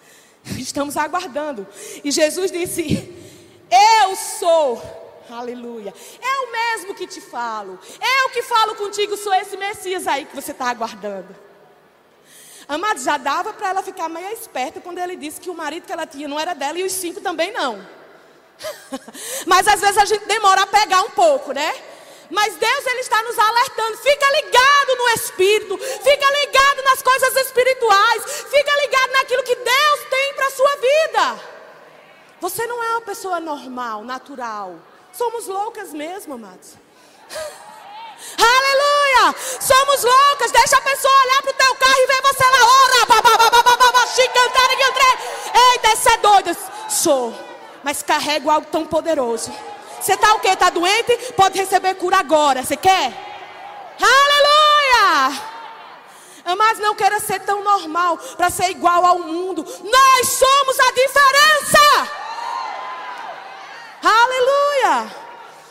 Estamos 0.58 0.96
aguardando. 0.96 1.66
E 2.04 2.10
Jesus 2.10 2.50
disse: 2.50 3.14
Eu 4.02 4.16
sou. 4.16 4.82
Aleluia. 5.28 5.92
É 6.22 6.38
o 6.38 6.52
mesmo 6.52 6.94
que 6.94 7.06
te 7.06 7.20
falo. 7.20 7.78
Eu 8.00 8.30
que 8.30 8.42
falo 8.42 8.76
contigo, 8.76 9.16
sou 9.16 9.34
esse 9.34 9.56
Messias 9.56 10.06
aí 10.06 10.24
que 10.24 10.36
você 10.36 10.52
está 10.52 10.70
aguardando. 10.70 11.34
Amado, 12.68 13.00
já 13.00 13.16
dava 13.16 13.52
para 13.52 13.68
ela 13.68 13.82
ficar 13.82 14.08
meio 14.08 14.28
esperta 14.32 14.80
quando 14.80 14.98
ele 14.98 15.16
disse 15.16 15.40
que 15.40 15.48
o 15.48 15.54
marido 15.54 15.86
que 15.86 15.92
ela 15.92 16.06
tinha 16.06 16.26
não 16.26 16.38
era 16.38 16.54
dela 16.54 16.78
e 16.78 16.84
os 16.84 16.92
cinco 16.92 17.20
também 17.20 17.52
não. 17.52 17.86
Mas 19.46 19.68
às 19.68 19.80
vezes 19.80 19.98
a 19.98 20.04
gente 20.04 20.24
demora 20.26 20.62
a 20.62 20.66
pegar 20.66 21.02
um 21.02 21.10
pouco, 21.10 21.52
né? 21.52 21.74
Mas 22.30 22.56
Deus 22.56 22.86
ele 22.86 23.00
está 23.00 23.22
nos 23.22 23.38
alertando. 23.38 23.98
Fica 23.98 24.30
ligado 24.32 24.96
no 24.96 25.08
espírito, 25.10 25.78
fica 25.78 26.30
ligado 26.40 26.82
nas 26.82 27.02
coisas 27.02 27.36
espirituais, 27.36 28.24
fica 28.50 28.80
ligado 28.80 29.12
naquilo 29.12 29.42
que 29.44 29.54
Deus 29.54 30.00
tem 30.10 30.34
para 30.34 30.46
a 30.46 30.50
sua 30.50 30.76
vida. 30.76 31.40
Você 32.40 32.66
não 32.66 32.82
é 32.82 32.90
uma 32.92 33.02
pessoa 33.02 33.40
normal, 33.40 34.02
natural. 34.02 34.76
Somos 35.12 35.46
loucas 35.46 35.92
mesmo, 35.92 36.34
amados. 36.34 36.74
Aleluia! 38.36 39.34
Somos 39.60 40.02
loucas. 40.02 40.50
Deixa 40.50 40.76
a 40.76 40.80
pessoa 40.80 41.14
olhar 41.22 41.42
para 41.42 41.50
o 41.50 41.54
teu 41.54 41.74
carro 41.76 41.98
e 41.98 42.06
ver 42.06 42.22
você 42.22 42.44
lá. 42.44 42.66
Ora, 42.66 42.96
Eita, 45.72 45.88
essa 45.88 46.12
é 46.12 46.16
doida. 46.18 46.56
Sou. 46.96 47.34
Mas 47.84 48.02
carrego 48.02 48.50
algo 48.50 48.66
tão 48.70 48.86
poderoso. 48.86 49.52
Você 50.00 50.14
está 50.14 50.34
o 50.34 50.40
quê? 50.40 50.48
Está 50.48 50.70
doente? 50.70 51.32
Pode 51.34 51.58
receber 51.58 51.94
cura 51.94 52.18
agora. 52.18 52.62
Você 52.62 52.76
quer? 52.76 53.12
Aleluia! 54.00 55.42
Mas 56.56 56.78
não 56.78 56.94
queira 56.94 57.20
ser 57.20 57.40
tão 57.40 57.62
normal 57.62 58.16
para 58.36 58.50
ser 58.50 58.70
igual 58.70 59.04
ao 59.04 59.18
mundo. 59.18 59.62
Nós 59.62 60.28
somos 60.28 60.80
a 60.80 60.92
diferença. 60.92 62.10
Aleluia! 64.02 65.14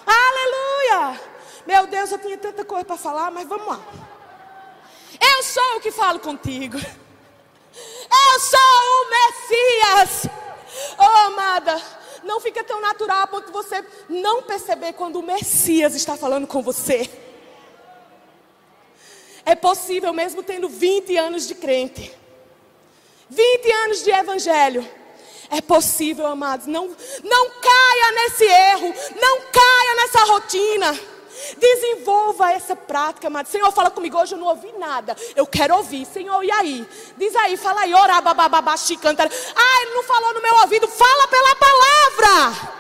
Aleluia! 0.06 1.22
Meu 1.66 1.88
Deus, 1.88 2.12
eu 2.12 2.20
tinha 2.20 2.38
tanta 2.38 2.64
coisa 2.64 2.86
para 2.86 2.98
falar, 2.98 3.32
mas 3.32 3.48
vamos 3.48 3.68
lá. 3.68 3.80
Eu 5.20 5.44
sou 5.44 5.78
o 5.78 5.80
que 5.80 5.92
falo 5.92 6.20
contigo. 6.20 6.78
Eu 6.78 8.40
sou 8.40 8.60
o 8.60 9.10
Messias. 9.10 10.45
Oh, 10.98 11.28
amada, 11.28 11.82
não 12.24 12.40
fica 12.40 12.64
tão 12.64 12.82
natural 12.82 13.24
a 13.24 13.28
ponto 13.28 13.48
de 13.48 13.52
você 13.52 13.84
não 14.10 14.44
perceber 14.44 14.94
quando 14.94 15.18
o 15.18 15.24
Messias 15.24 15.96
está 15.96 16.18
falando 16.18 16.48
com 16.48 16.62
você. 16.62 17.10
É 19.46 19.56
possível, 19.56 20.12
mesmo 20.12 20.42
tendo 20.42 20.68
20 20.68 21.16
anos 21.18 21.48
de 21.48 21.54
crente, 21.54 22.12
20 23.30 23.72
anos 23.72 24.04
de 24.04 24.12
evangelho. 24.12 24.88
É 25.50 25.62
possível, 25.62 26.26
amados. 26.26 26.66
Não, 26.66 26.88
não 27.24 27.50
caia 27.50 28.12
nesse 28.16 28.44
erro. 28.44 28.94
Não 29.22 29.42
caia 29.52 29.96
nessa 29.98 30.24
rotina. 30.26 31.00
Desenvolva 31.58 32.52
essa 32.52 32.76
prática, 32.76 33.28
amado. 33.28 33.48
Senhor, 33.48 33.72
fala 33.72 33.90
comigo. 33.90 34.18
Hoje 34.18 34.36
eu 34.36 34.40
não 34.40 34.48
ouvi 34.48 34.72
nada. 34.78 35.16
Eu 35.36 35.46
quero 35.46 35.76
ouvir. 35.76 36.06
Senhor, 36.06 36.44
e 36.44 36.52
aí? 36.52 36.88
Diz 37.18 37.36
aí, 37.36 37.58
fala 37.58 37.82
aí. 37.82 37.94
Ora, 37.94 38.22
babababaxi, 38.22 38.98
canta. 38.98 39.24
Ah, 39.24 39.82
ele 39.82 39.94
não 39.94 40.04
falou 40.04 40.34
no 40.34 40.42
meu 40.42 40.56
ouvido. 40.62 40.88
Fala 40.88 41.28
pela 41.28 41.56
palavra. 41.56 42.72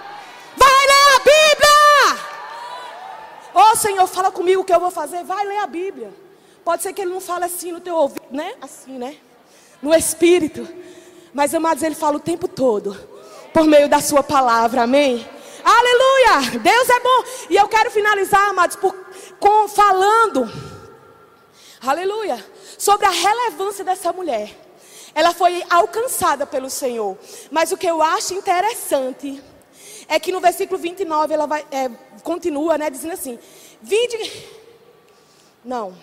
Vai 0.58 0.88
ler 0.88 1.16
a 1.16 1.20
Bíblia. 1.20 2.26
Oh, 3.54 3.76
Senhor, 3.76 4.08
fala 4.08 4.32
comigo 4.32 4.62
o 4.62 4.66
que 4.66 4.74
eu 4.74 4.80
vou 4.80 4.92
fazer. 4.92 5.24
Vai 5.24 5.46
ler 5.46 5.60
a 5.60 5.68
Bíblia. 5.68 6.14
Pode 6.64 6.84
ser 6.84 6.94
que 6.94 7.02
ele 7.02 7.12
não 7.12 7.22
fale 7.22 7.46
assim 7.46 7.72
no 7.72 7.80
teu 7.80 7.96
ouvido, 7.96 8.26
né? 8.32 8.56
Assim, 8.62 8.98
né? 8.98 9.18
No 9.82 9.94
espírito. 9.94 10.68
Mas, 11.34 11.54
amados, 11.54 11.84
ele 11.84 11.96
fala 11.96 12.18
o 12.18 12.20
tempo 12.20 12.48
todo. 12.48 12.98
Por 13.54 13.66
meio 13.66 13.88
da 13.88 14.02
sua 14.02 14.24
palavra. 14.24 14.84
Amém? 14.84 15.28
Aleluia! 15.66 16.60
Deus 16.60 16.90
é 16.90 17.00
bom. 17.00 17.24
E 17.50 17.56
eu 17.56 17.68
quero 17.68 17.90
finalizar, 17.90 18.50
amados, 18.50 18.76
por, 18.76 18.96
com, 19.40 19.68
falando, 19.68 20.48
aleluia, 21.82 22.46
sobre 22.78 23.08
a 23.08 23.10
relevância 23.10 23.84
dessa 23.84 24.14
mulher. 24.14 24.56
Ela 25.16 25.34
foi 25.34 25.64
alcançada 25.68 26.46
pelo 26.46 26.70
Senhor. 26.70 27.18
Mas 27.50 27.72
o 27.72 27.78
que 27.78 27.88
eu 27.88 28.00
acho 28.00 28.36
interessante 28.36 29.42
é 30.08 30.20
que 30.20 30.32
no 30.32 30.40
versículo 30.40 30.80
29 30.80 31.34
ela 31.34 31.48
vai, 31.48 31.66
é, 31.72 31.90
continua, 32.22 32.78
né, 32.78 32.92
dizendo 32.92 33.14
assim: 33.14 33.40
20. 33.82 34.48
Não. 35.64 35.98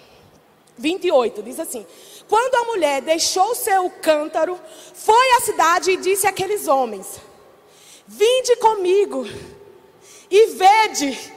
28 0.76 1.40
diz 1.40 1.60
assim: 1.60 1.86
Quando 2.28 2.54
a 2.56 2.64
mulher 2.64 3.00
deixou 3.00 3.54
seu 3.54 3.88
cântaro, 3.88 4.58
foi 4.92 5.36
à 5.36 5.40
cidade 5.40 5.92
e 5.92 5.96
disse 5.96 6.26
àqueles 6.26 6.66
homens: 6.66 7.20
Vinde 8.06 8.56
comigo 8.56 9.26
e 10.30 10.46
vede 10.46 11.32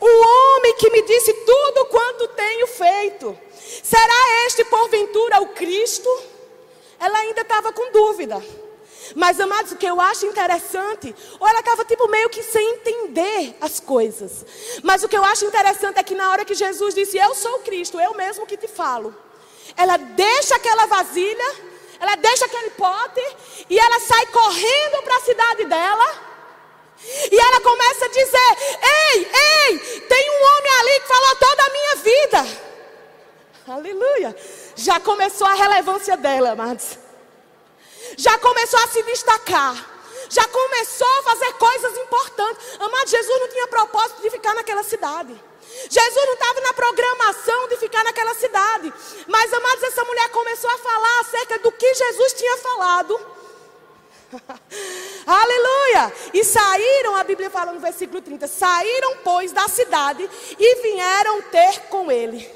O 0.00 0.06
homem 0.06 0.74
que 0.74 0.90
me 0.90 1.02
disse 1.02 1.32
tudo 1.32 1.86
quanto 1.86 2.28
tenho 2.28 2.66
feito. 2.66 3.38
Será 3.82 4.46
este 4.46 4.64
porventura 4.64 5.40
o 5.40 5.48
Cristo? 5.48 6.08
Ela 7.00 7.18
ainda 7.18 7.42
estava 7.42 7.72
com 7.72 7.90
dúvida. 7.92 8.42
Mas, 9.14 9.40
amados, 9.40 9.72
o 9.72 9.76
que 9.76 9.86
eu 9.86 10.00
acho 10.00 10.26
interessante, 10.26 11.14
ou 11.38 11.48
ela 11.48 11.60
estava 11.60 11.84
tipo 11.84 12.08
meio 12.08 12.28
que 12.28 12.42
sem 12.42 12.74
entender 12.74 13.56
as 13.60 13.80
coisas. 13.80 14.44
Mas 14.82 15.02
o 15.02 15.08
que 15.08 15.16
eu 15.16 15.24
acho 15.24 15.46
interessante 15.46 15.98
é 15.98 16.02
que 16.02 16.14
na 16.14 16.30
hora 16.30 16.44
que 16.44 16.54
Jesus 16.54 16.94
disse, 16.94 17.16
Eu 17.16 17.34
sou 17.34 17.56
o 17.56 17.60
Cristo, 17.60 17.98
eu 17.98 18.14
mesmo 18.14 18.46
que 18.46 18.56
te 18.56 18.68
falo. 18.68 19.14
Ela 19.76 19.96
deixa 19.96 20.56
aquela 20.56 20.86
vasilha, 20.86 21.54
ela 22.00 22.16
deixa 22.16 22.44
aquele 22.44 22.70
pote, 22.70 23.36
e 23.68 23.78
ela 23.78 24.00
sai 24.00 24.26
correndo 24.26 25.02
para 25.02 25.16
a 25.16 25.20
cidade 25.20 25.64
dela. 25.64 26.28
E 27.30 27.38
ela 27.38 27.60
começa 27.60 28.04
a 28.04 28.08
dizer: 28.08 28.56
Ei, 28.82 29.30
ei, 29.32 29.78
tem 30.00 30.30
um 30.30 30.44
homem 30.44 30.72
ali 30.80 31.00
que 31.00 31.08
falou 31.08 31.36
toda 31.36 31.62
a 31.64 31.70
minha 31.70 31.96
vida. 31.96 32.68
Aleluia. 33.68 34.36
Já 34.76 34.98
começou 35.00 35.46
a 35.46 35.54
relevância 35.54 36.16
dela, 36.16 36.52
amados. 36.52 36.98
Já 38.16 38.38
começou 38.38 38.80
a 38.80 38.88
se 38.88 39.02
destacar. 39.02 39.98
Já 40.30 40.46
começou 40.48 41.18
a 41.18 41.22
fazer 41.22 41.52
coisas 41.54 41.96
importantes. 41.98 42.66
Amado, 42.80 43.08
Jesus 43.08 43.40
não 43.40 43.48
tinha 43.48 43.66
propósito 43.68 44.22
de 44.22 44.30
ficar 44.30 44.54
naquela 44.54 44.82
cidade. 44.82 45.47
Jesus 45.90 46.26
não 46.26 46.34
estava 46.34 46.60
na 46.60 46.72
programação 46.72 47.68
de 47.68 47.76
ficar 47.76 48.04
naquela 48.04 48.34
cidade. 48.34 48.92
Mas, 49.26 49.52
amados, 49.52 49.82
essa 49.84 50.04
mulher 50.04 50.28
começou 50.30 50.70
a 50.70 50.78
falar 50.78 51.20
acerca 51.20 51.58
do 51.58 51.72
que 51.72 51.94
Jesus 51.94 52.32
tinha 52.34 52.56
falado. 52.58 53.20
Aleluia! 55.26 56.12
E 56.34 56.44
saíram, 56.44 57.16
a 57.16 57.24
Bíblia 57.24 57.50
fala 57.50 57.72
no 57.72 57.80
versículo 57.80 58.20
30, 58.20 58.46
saíram, 58.46 59.16
pois, 59.24 59.52
da 59.52 59.68
cidade 59.68 60.28
e 60.58 60.82
vieram 60.82 61.42
ter 61.42 61.80
com 61.88 62.10
ele. 62.10 62.48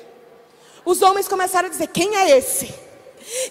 Os 0.85 1.01
homens 1.03 1.29
começaram 1.29 1.69
a 1.69 1.71
dizer: 1.71 1.87
Quem 1.89 2.17
é 2.17 2.37
esse? 2.37 2.92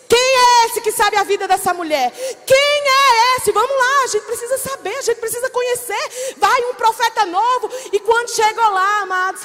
Quem 0.07 0.19
é 0.19 0.65
esse 0.65 0.81
que 0.81 0.91
sabe 0.91 1.17
a 1.17 1.23
vida 1.23 1.47
dessa 1.47 1.73
mulher? 1.73 2.11
Quem 2.45 2.57
é 2.57 3.37
esse? 3.37 3.51
Vamos 3.51 3.77
lá, 3.77 4.03
a 4.03 4.07
gente 4.07 4.25
precisa 4.25 4.57
saber, 4.57 4.97
a 4.97 5.01
gente 5.01 5.19
precisa 5.19 5.49
conhecer. 5.49 6.35
Vai 6.37 6.63
um 6.65 6.73
profeta 6.75 7.25
novo. 7.25 7.69
E 7.91 7.99
quando 7.99 8.29
chegou 8.29 8.69
lá, 8.71 9.01
amados, 9.01 9.43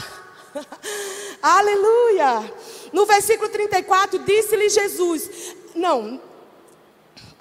aleluia. 1.42 2.52
No 2.92 3.06
versículo 3.06 3.48
34, 3.48 4.18
disse-lhe 4.20 4.68
Jesus: 4.68 5.54
Não, 5.74 6.20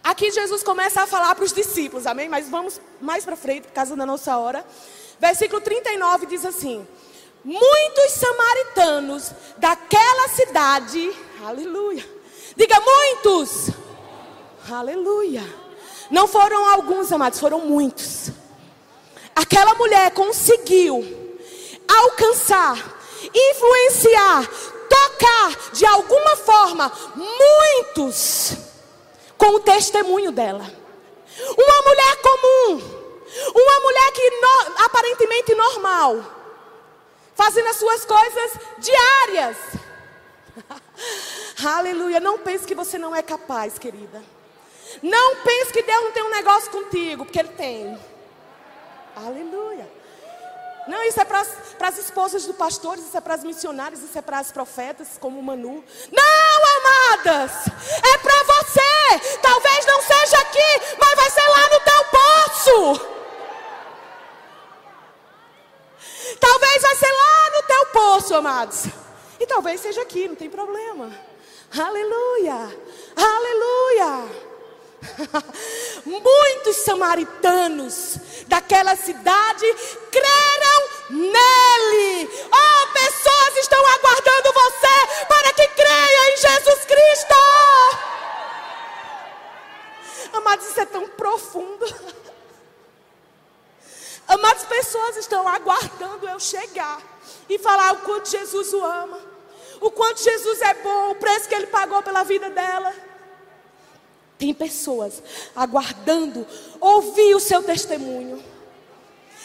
aqui 0.04 0.32
Jesus 0.32 0.64
começa 0.64 1.02
a 1.02 1.08
falar 1.08 1.36
para 1.36 1.46
os 1.46 1.54
discípulos, 1.54 2.06
amém? 2.06 2.30
Mas 2.30 2.50
vamos 2.50 2.80
mais 3.02 3.26
para 3.26 3.36
frente, 3.36 3.68
por 3.68 3.74
causa 3.74 3.96
da 3.96 4.06
nossa 4.06 4.38
hora. 4.38 4.66
Versículo 5.20 5.62
39 5.62 6.26
diz 6.26 6.46
assim: 6.46 6.88
Muitos 7.44 8.12
samaritanos 8.12 9.32
daquela 9.58 10.28
cidade, 10.30 11.16
aleluia 11.44 12.15
Diga 12.56 12.80
muitos. 12.80 13.70
Aleluia. 14.72 15.44
Não 16.10 16.28
foram 16.28 16.66
alguns, 16.70 17.12
amados, 17.12 17.40
foram 17.40 17.62
muitos. 17.62 18.32
Aquela 19.36 19.76
mulher 19.76 20.12
conseguiu 20.12 21.04
alcançar, 21.88 22.78
influenciar, 23.34 24.48
tocar 24.90 25.72
de 25.74 25.86
alguma 25.86 26.36
forma 26.38 26.92
muitos 27.16 28.54
com 29.38 29.56
o 29.56 29.60
testemunho 29.60 30.32
dela. 30.32 30.66
Uma 31.58 31.82
mulher 31.82 32.16
comum, 32.22 32.82
uma 33.54 33.80
mulher 33.82 34.12
que 34.14 34.30
no, 34.30 34.86
aparentemente 34.86 35.54
normal, 35.54 36.24
fazendo 37.36 37.68
as 37.68 37.76
suas 37.76 38.06
coisas 38.06 38.52
diárias. 38.78 39.58
Aleluia. 41.64 42.20
Não 42.20 42.40
pense 42.40 42.66
que 42.66 42.76
você 42.76 42.98
não 42.98 43.16
é 43.16 43.22
capaz, 43.22 43.78
querida. 43.80 44.24
Não 45.02 45.38
pense 45.38 45.74
que 45.74 45.84
Deus 45.84 46.04
não 46.04 46.12
tem 46.12 46.24
um 46.24 46.32
negócio 46.32 46.72
contigo, 46.72 47.26
porque 47.26 47.40
Ele 47.40 47.50
tem. 47.50 48.00
Aleluia. 49.16 49.90
Não, 50.88 51.04
isso 51.04 51.20
é 51.20 51.26
para 51.26 51.40
as 51.40 51.98
esposas 51.98 52.46
dos 52.46 52.56
pastores, 52.56 53.06
isso 53.06 53.18
é 53.18 53.22
para 53.22 53.34
as 53.34 53.44
missionárias, 53.44 54.04
isso 54.04 54.18
é 54.18 54.22
para 54.22 54.38
as 54.38 54.52
profetas, 54.52 55.18
como 55.20 55.42
Manu. 55.42 55.84
Não, 56.12 56.66
amadas! 56.78 57.52
É 58.14 58.18
para 58.20 58.44
você! 58.44 59.38
Talvez 59.42 59.86
não 59.88 60.02
seja 60.02 60.38
aqui, 60.38 60.96
mas 61.00 61.16
vai 61.16 61.30
ser 61.32 61.48
lá 61.48 61.70
no 61.70 61.80
teu 61.80 62.06
poço! 62.06 63.16
Talvez 66.40 66.82
vai 66.82 66.96
ser 66.96 67.12
lá 67.12 67.50
no 67.56 67.64
teu 67.64 67.86
poço, 67.88 68.36
amados. 68.36 69.05
E 69.40 69.46
talvez 69.46 69.82
seja 69.82 70.02
aqui, 70.02 70.28
não 70.28 70.36
tem 70.36 70.50
problema. 70.50 71.12
Aleluia! 71.78 72.78
Aleluia! 73.16 74.46
Muitos 76.06 76.76
samaritanos 76.78 78.18
daquela 78.48 78.96
cidade 78.96 79.66
creram 80.12 80.90
nele. 81.10 82.30
Oh, 82.46 82.88
pessoas 82.94 83.58
estão 83.58 83.86
aguardando 83.86 84.54
você 84.54 85.26
para 85.28 85.54
que 85.54 85.68
creia 85.68 86.34
em 86.34 86.38
Jesus 86.38 86.86
Cristo. 86.86 87.36
Amados, 90.34 90.68
isso 90.68 90.80
é 90.80 90.86
tão 90.86 91.08
profundo. 91.10 91.86
Amadas 94.28 94.64
pessoas 94.64 95.18
estão 95.18 95.48
aguardando 95.48 96.28
eu 96.28 96.40
chegar 96.40 97.02
e 97.50 97.58
falar 97.60 97.94
o 97.94 97.98
quanto 98.00 98.30
Jesus 98.30 98.74
o 98.74 98.84
ama 98.84 99.36
o 99.86 99.92
quanto 99.92 100.24
Jesus 100.24 100.62
é 100.62 100.74
bom, 100.76 101.12
o 101.12 101.16
preço 101.16 101.48
que 101.48 101.56
ele 101.56 101.68
pagou 101.68 102.02
pela 102.02 102.24
vida 102.24 102.50
dela. 102.50 102.94
Tem 104.38 104.54
pessoas 104.54 105.22
aguardando 105.56 106.46
ouvir 106.80 107.36
o 107.36 107.40
seu 107.40 107.64
testemunho. 107.64 108.44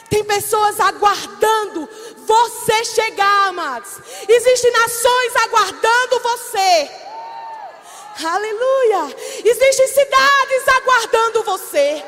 Tem 0.09 0.25
pessoas 0.25 0.81
aguardando 0.81 1.89
você 2.27 2.85
chegar, 2.85 3.49
amados. 3.49 3.93
Existem 4.29 4.73
nações 4.73 5.37
aguardando 5.45 6.21
você. 6.21 6.91
Aleluia. 8.25 9.17
Existem 9.45 9.89
cidades 9.89 10.69
aguardando 10.69 11.43
você. 11.45 12.05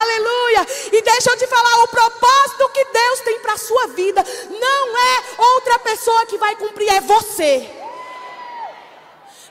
Aleluia! 0.00 0.66
E 0.92 1.02
deixa 1.02 1.30
eu 1.30 1.36
te 1.36 1.46
falar, 1.46 1.84
o 1.84 1.88
propósito 1.88 2.68
que 2.70 2.84
Deus 2.84 3.20
tem 3.20 3.40
para 3.40 3.54
a 3.54 3.58
sua 3.58 3.86
vida 3.88 4.24
não 4.48 4.96
é 4.96 5.22
outra 5.54 5.78
pessoa 5.78 6.26
que 6.26 6.38
vai 6.38 6.56
cumprir, 6.56 6.88
é 6.88 7.00
você. 7.00 7.70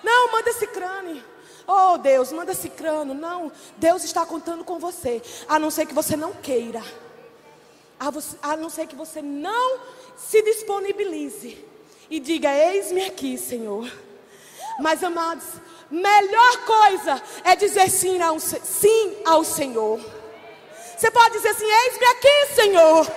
Não, 0.04 0.32
manda 0.32 0.50
esse 0.50 0.68
crânio. 0.68 1.24
Oh 1.68 1.98
Deus, 1.98 2.32
manda 2.32 2.52
esse 2.52 2.70
crânio. 2.70 3.14
Não, 3.14 3.52
Deus 3.78 4.04
está 4.04 4.26
contando 4.26 4.64
com 4.64 4.80
você. 4.80 5.22
A 5.48 5.60
não 5.60 5.70
ser 5.70 5.86
que 5.86 5.94
você 5.94 6.16
não 6.16 6.34
queira. 6.34 6.84
A, 8.00 8.10
você, 8.10 8.36
a 8.42 8.58
não 8.58 8.70
ser 8.70 8.88
que 8.88 8.96
você 8.96 9.22
não 9.22 9.80
se 10.18 10.42
disponibilize. 10.42 11.64
E 12.10 12.20
diga: 12.20 12.52
Eis-me 12.52 13.06
aqui, 13.06 13.38
Senhor. 13.38 13.92
Mas 14.80 15.04
amados, 15.04 15.46
melhor 15.90 16.58
coisa 16.66 17.22
é 17.44 17.56
dizer 17.56 17.90
sim 17.90 18.22
ao, 18.22 18.40
sim 18.40 19.18
ao 19.26 19.44
Senhor. 19.44 20.00
Você 20.98 21.10
pode 21.12 21.36
dizer 21.36 21.50
assim: 21.50 21.66
Eis-me 21.66 22.06
aqui, 22.06 22.56
Senhor. 22.56 23.08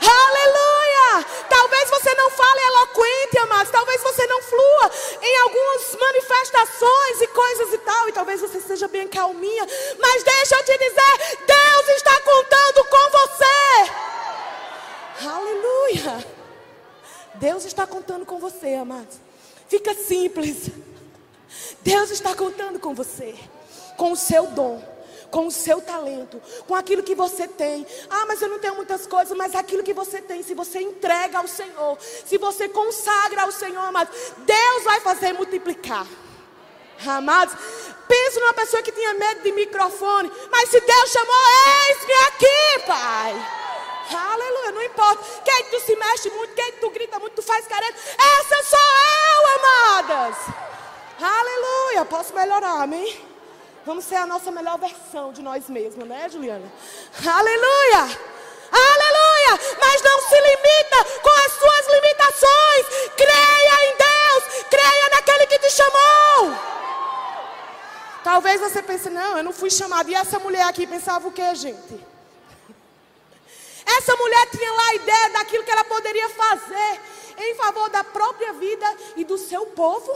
Aleluia! 0.00 1.26
Talvez 1.48 1.90
você 1.90 2.14
não 2.14 2.30
fale 2.30 2.60
eloquente, 2.60 3.38
amados. 3.38 3.72
Talvez 3.72 4.02
você 4.02 4.26
não 4.26 4.42
flua 4.42 4.90
em 5.22 5.36
algumas 5.38 5.96
manifestações 6.00 7.20
e 7.20 7.26
coisas 7.28 7.72
e 7.74 7.78
tal. 7.78 8.08
E 8.08 8.12
talvez 8.12 8.40
você 8.40 8.60
seja 8.60 8.88
bem 8.88 9.08
calminha. 9.08 9.66
Mas 9.98 10.22
deixa 10.22 10.56
eu 10.56 10.64
te 10.64 10.78
dizer: 10.78 11.36
Deus 11.46 11.88
está 11.96 12.20
contando 12.20 12.84
com 12.84 13.10
você. 13.10 13.90
Aleluia! 15.28 16.26
Deus 17.34 17.64
está 17.64 17.86
contando 17.86 18.24
com 18.24 18.38
você, 18.38 18.74
amados. 18.74 19.18
Fica 19.68 19.94
simples. 19.94 20.70
Deus 21.86 22.10
está 22.10 22.34
contando 22.34 22.80
com 22.80 22.92
você, 22.92 23.32
com 23.96 24.10
o 24.10 24.16
seu 24.16 24.48
dom, 24.48 24.82
com 25.30 25.46
o 25.46 25.52
seu 25.52 25.80
talento, 25.80 26.42
com 26.66 26.74
aquilo 26.74 27.00
que 27.00 27.14
você 27.14 27.46
tem. 27.46 27.86
Ah, 28.10 28.26
mas 28.26 28.42
eu 28.42 28.48
não 28.48 28.58
tenho 28.58 28.74
muitas 28.74 29.06
coisas, 29.06 29.38
mas 29.38 29.54
aquilo 29.54 29.84
que 29.84 29.92
você 29.92 30.20
tem, 30.20 30.42
se 30.42 30.52
você 30.52 30.80
entrega 30.80 31.38
ao 31.38 31.46
Senhor, 31.46 31.96
se 32.00 32.36
você 32.38 32.68
consagra 32.68 33.42
ao 33.42 33.52
Senhor, 33.52 33.82
amados, 33.82 34.12
Deus 34.38 34.82
vai 34.82 34.98
fazer 34.98 35.32
multiplicar. 35.34 36.04
Amados, 37.06 37.54
pensa 38.08 38.40
numa 38.40 38.54
pessoa 38.54 38.82
que 38.82 38.90
tinha 38.90 39.14
medo 39.14 39.42
de 39.42 39.52
microfone, 39.52 40.32
mas 40.50 40.68
se 40.68 40.80
Deus 40.80 41.10
chamou, 41.12 41.36
eis-me 41.88 42.14
aqui, 42.26 42.84
Pai. 42.84 43.46
Aleluia, 44.32 44.72
não 44.72 44.82
importa. 44.82 45.22
Quem 45.44 45.64
tu 45.66 45.78
se 45.78 45.94
mexe 45.94 46.30
muito, 46.30 46.52
quem 46.52 46.72
tu 46.80 46.90
grita 46.90 47.20
muito, 47.20 47.34
tu 47.34 47.42
faz 47.42 47.64
careta. 47.68 47.96
Essa 47.96 48.70
sou 48.70 48.80
eu, 48.80 49.60
amadas. 49.60 50.75
Aleluia, 51.20 52.04
posso 52.04 52.34
melhorar, 52.34 52.82
amém? 52.82 53.24
Vamos 53.86 54.04
ser 54.04 54.16
a 54.16 54.26
nossa 54.26 54.50
melhor 54.50 54.78
versão 54.78 55.32
de 55.32 55.42
nós 55.42 55.68
mesmos, 55.68 56.06
né, 56.06 56.28
Juliana? 56.28 56.70
Aleluia! 57.24 58.18
Aleluia! 58.72 59.76
Mas 59.78 60.02
não 60.02 60.20
se 60.22 60.40
limita 60.40 61.20
com 61.22 61.30
as 61.30 61.52
suas 61.52 61.94
limitações. 61.94 63.10
Creia 63.16 63.84
em 63.86 63.96
Deus, 63.96 64.64
creia 64.68 65.08
naquele 65.10 65.46
que 65.46 65.58
te 65.58 65.70
chamou. 65.70 66.58
Talvez 68.24 68.60
você 68.60 68.82
pense, 68.82 69.08
não, 69.08 69.38
eu 69.38 69.44
não 69.44 69.52
fui 69.52 69.70
chamado. 69.70 70.10
E 70.10 70.14
essa 70.14 70.38
mulher 70.38 70.64
aqui 70.64 70.86
pensava 70.86 71.28
o 71.28 71.32
que, 71.32 71.54
gente? 71.54 72.04
Essa 73.86 74.16
mulher 74.16 74.50
tinha 74.50 74.72
lá 74.72 74.88
a 74.88 74.94
ideia 74.96 75.30
daquilo 75.30 75.62
que 75.62 75.70
ela 75.70 75.84
poderia 75.84 76.28
fazer 76.30 77.00
em 77.38 77.54
favor 77.54 77.88
da 77.88 78.02
própria 78.02 78.52
vida 78.52 78.86
e 79.16 79.24
do 79.24 79.38
seu 79.38 79.66
povo. 79.66 80.12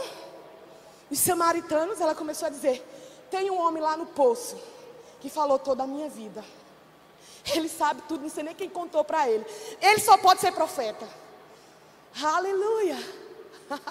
Os 1.11 1.19
samaritanos, 1.19 1.99
ela 1.99 2.15
começou 2.15 2.47
a 2.47 2.49
dizer: 2.49 2.81
tem 3.29 3.51
um 3.51 3.59
homem 3.59 3.83
lá 3.83 3.97
no 3.97 4.05
poço 4.05 4.57
que 5.19 5.29
falou 5.29 5.59
toda 5.59 5.83
a 5.83 5.87
minha 5.87 6.09
vida. 6.09 6.43
Ele 7.53 7.67
sabe 7.67 8.01
tudo, 8.07 8.21
não 8.21 8.29
sei 8.29 8.43
nem 8.43 8.55
quem 8.55 8.69
contou 8.69 9.03
para 9.03 9.29
ele. 9.29 9.45
Ele 9.81 9.99
só 9.99 10.17
pode 10.17 10.39
ser 10.39 10.53
profeta. 10.53 11.07
Aleluia. 12.23 12.97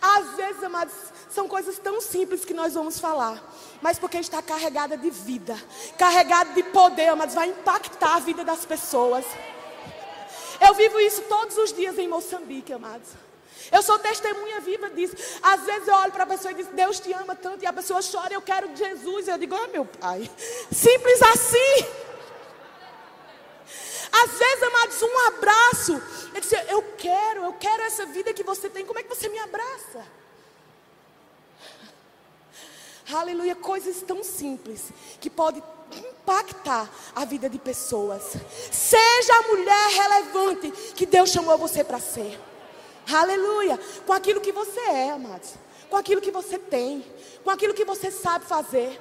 Às 0.00 0.34
vezes, 0.34 0.62
amados, 0.64 0.94
são 1.30 1.46
coisas 1.46 1.78
tão 1.78 2.00
simples 2.00 2.44
que 2.44 2.52
nós 2.52 2.74
vamos 2.74 2.98
falar, 2.98 3.40
mas 3.80 3.98
porque 3.98 4.18
está 4.18 4.42
carregada 4.42 4.96
de 4.96 5.10
vida, 5.10 5.56
carregada 5.96 6.52
de 6.54 6.62
poder, 6.64 7.08
amados, 7.08 7.34
vai 7.34 7.48
impactar 7.50 8.16
a 8.16 8.20
vida 8.20 8.44
das 8.44 8.64
pessoas. 8.64 9.24
Eu 10.60 10.74
vivo 10.74 10.98
isso 11.00 11.22
todos 11.22 11.56
os 11.56 11.72
dias 11.72 11.98
em 11.98 12.08
Moçambique, 12.08 12.72
amados. 12.72 13.10
Eu 13.70 13.82
sou 13.82 13.98
testemunha 13.98 14.60
viva 14.60 14.90
disso. 14.90 15.14
Às 15.42 15.62
vezes 15.62 15.88
eu 15.88 15.94
olho 15.94 16.12
para 16.12 16.24
a 16.24 16.26
pessoa 16.26 16.52
e 16.52 16.54
digo, 16.54 16.72
Deus 16.72 16.98
te 16.98 17.12
ama 17.12 17.34
tanto, 17.36 17.62
e 17.62 17.66
a 17.66 17.72
pessoa 17.72 18.00
chora, 18.02 18.34
eu 18.34 18.42
quero 18.42 18.74
Jesus. 18.74 19.28
Eu 19.28 19.38
digo, 19.38 19.54
ah, 19.54 19.68
meu 19.68 19.84
pai. 19.84 20.30
Simples 20.70 21.22
assim. 21.22 21.86
Às 24.12 24.30
vezes, 24.30 24.62
amados, 24.62 25.02
um 25.02 25.18
abraço. 25.28 26.02
Eu 26.34 26.40
disse, 26.40 26.56
eu 26.68 26.82
quero, 26.98 27.44
eu 27.44 27.52
quero 27.54 27.82
essa 27.82 28.04
vida 28.06 28.32
que 28.34 28.42
você 28.42 28.68
tem. 28.68 28.84
Como 28.84 28.98
é 28.98 29.02
que 29.02 29.08
você 29.08 29.28
me 29.28 29.38
abraça? 29.38 30.04
Aleluia, 33.12 33.54
coisas 33.54 34.02
tão 34.02 34.22
simples 34.22 34.90
que 35.20 35.28
pode 35.28 35.62
impactar 35.90 36.88
a 37.14 37.24
vida 37.24 37.48
de 37.48 37.58
pessoas. 37.58 38.34
Seja 38.70 39.34
a 39.34 39.48
mulher 39.48 39.88
relevante 39.90 40.70
que 40.94 41.04
Deus 41.04 41.30
chamou 41.30 41.58
você 41.58 41.82
para 41.82 41.98
ser. 41.98 42.38
Aleluia, 43.10 43.78
com 44.06 44.12
aquilo 44.12 44.40
que 44.40 44.52
você 44.52 44.80
é, 44.80 45.10
amados, 45.10 45.54
com 45.90 45.96
aquilo 45.96 46.20
que 46.20 46.30
você 46.30 46.58
tem, 46.58 47.04
com 47.42 47.50
aquilo 47.50 47.74
que 47.74 47.84
você 47.84 48.10
sabe 48.10 48.44
fazer, 48.44 49.00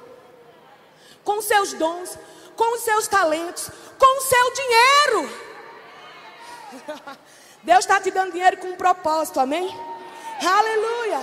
com 1.24 1.38
os 1.38 1.46
seus 1.46 1.74
dons, 1.74 2.18
com 2.56 2.76
os 2.76 2.82
seus 2.82 3.08
talentos, 3.08 3.70
com 3.98 4.18
o 4.18 4.22
seu 4.22 4.54
dinheiro. 4.54 5.30
Deus 7.64 7.80
está 7.80 8.00
te 8.00 8.10
dando 8.10 8.32
dinheiro 8.32 8.58
com 8.58 8.68
um 8.68 8.76
propósito, 8.76 9.40
amém? 9.40 9.70
Aleluia. 10.44 11.22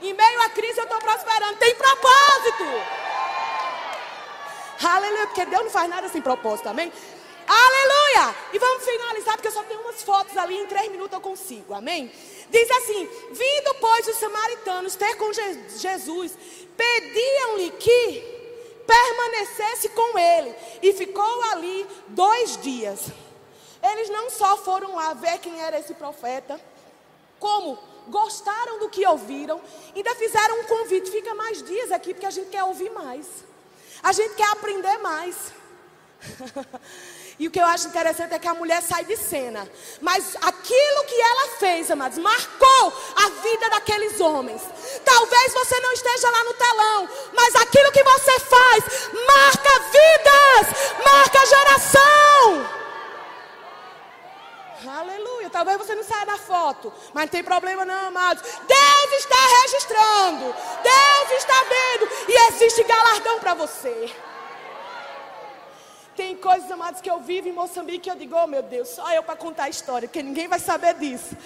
Em 0.00 0.14
meio 0.14 0.42
à 0.42 0.48
crise 0.50 0.78
eu 0.78 0.84
estou 0.84 0.98
prosperando. 0.98 1.58
Tem 1.58 1.74
propósito. 1.74 2.64
Aleluia. 4.82 5.26
Porque 5.26 5.44
Deus 5.44 5.64
não 5.64 5.70
faz 5.70 5.90
nada 5.90 6.08
sem 6.08 6.22
propósito, 6.22 6.68
amém? 6.68 6.92
Aleluia! 7.48 8.36
E 8.52 8.58
vamos 8.58 8.84
finalizar, 8.84 9.34
porque 9.36 9.48
eu 9.48 9.52
só 9.52 9.62
tenho 9.62 9.80
umas 9.80 10.02
fotos 10.02 10.36
ali, 10.36 10.58
em 10.58 10.66
três 10.66 10.90
minutos 10.90 11.14
eu 11.14 11.20
consigo, 11.20 11.72
amém? 11.72 12.12
Diz 12.50 12.70
assim: 12.70 13.08
Vindo, 13.30 13.74
pois, 13.80 14.06
os 14.06 14.16
samaritanos 14.16 14.94
ter 14.96 15.16
com 15.16 15.32
Jesus, 15.32 16.36
pediam-lhe 16.76 17.70
que 17.70 18.38
permanecesse 18.86 19.88
com 19.90 20.18
ele, 20.18 20.54
e 20.82 20.92
ficou 20.92 21.42
ali 21.52 21.86
dois 22.08 22.58
dias. 22.58 23.00
Eles 23.82 24.10
não 24.10 24.28
só 24.28 24.58
foram 24.58 24.94
lá 24.94 25.14
ver 25.14 25.38
quem 25.38 25.58
era 25.60 25.78
esse 25.78 25.94
profeta, 25.94 26.60
como 27.38 27.78
gostaram 28.08 28.78
do 28.78 28.90
que 28.90 29.06
ouviram, 29.06 29.60
ainda 29.94 30.14
fizeram 30.16 30.60
um 30.60 30.64
convite. 30.64 31.10
Fica 31.10 31.34
mais 31.34 31.62
dias 31.62 31.92
aqui 31.92 32.12
porque 32.12 32.26
a 32.26 32.30
gente 32.30 32.50
quer 32.50 32.64
ouvir 32.64 32.90
mais. 32.90 33.26
A 34.02 34.12
gente 34.12 34.34
quer 34.34 34.48
aprender 34.50 34.98
mais. 34.98 35.36
e 37.38 37.46
o 37.46 37.50
que 37.50 37.60
eu 37.60 37.66
acho 37.66 37.86
interessante 37.86 38.34
é 38.34 38.38
que 38.38 38.48
a 38.48 38.54
mulher 38.54 38.82
sai 38.82 39.04
de 39.04 39.16
cena. 39.16 39.68
Mas 40.00 40.36
aquilo 40.42 41.04
que 41.06 41.20
ela 41.20 41.48
fez, 41.58 41.88
amados, 41.88 42.18
marcou 42.18 42.92
a 43.14 43.28
vida 43.42 43.70
daqueles 43.70 44.20
homens. 44.20 44.60
Talvez 45.04 45.52
você 45.52 45.78
não 45.78 45.92
esteja 45.92 46.30
lá 46.30 46.44
no 46.44 46.54
telão, 46.54 47.08
mas 47.32 47.54
aquilo 47.54 47.92
que 47.92 48.02
você 48.02 48.40
faz 48.40 48.84
marca 49.26 49.80
vidas, 49.92 51.04
marca 51.04 51.46
geração. 51.46 52.78
Aleluia. 54.98 55.50
Talvez 55.50 55.78
você 55.78 55.94
não 55.94 56.02
saia 56.02 56.26
da 56.26 56.38
foto, 56.38 56.92
mas 57.12 57.24
não 57.24 57.30
tem 57.30 57.44
problema 57.44 57.84
não, 57.84 58.08
amados. 58.08 58.42
Deus 58.42 59.12
está 59.12 59.36
registrando. 59.62 60.54
Deus 60.82 61.38
está 61.38 61.64
vendo 61.64 62.08
e 62.28 62.48
existe 62.48 62.82
galardão 62.82 63.38
para 63.38 63.54
você. 63.54 64.12
Coisas, 66.38 66.70
amados, 66.70 67.00
que 67.00 67.10
eu 67.10 67.20
vivo 67.20 67.48
em 67.48 67.52
Moçambique 67.52 68.00
que 68.00 68.10
eu 68.10 68.16
digo, 68.16 68.36
oh 68.36 68.46
meu 68.46 68.62
Deus, 68.62 68.88
só 68.88 69.12
eu 69.12 69.22
para 69.22 69.36
contar 69.36 69.64
a 69.64 69.68
história, 69.68 70.08
porque 70.08 70.22
ninguém 70.22 70.48
vai 70.48 70.58
saber 70.58 70.94
disso. 70.94 71.36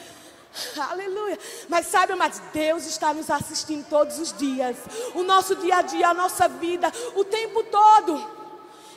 Aleluia. 0.91 1.39
Mas 1.69 1.87
sabe, 1.87 2.13
amados, 2.13 2.39
Deus 2.53 2.87
está 2.87 3.13
nos 3.15 3.31
assistindo 3.31 3.89
todos 3.89 4.19
os 4.19 4.37
dias. 4.37 4.77
O 5.15 5.23
nosso 5.23 5.57
dia 5.57 5.77
a 5.77 5.83
dia, 5.83 6.09
a 6.09 6.15
nossa 6.15 6.49
vida, 6.49 6.93
o 7.15 7.25
tempo 7.25 7.63
todo. 7.65 8.43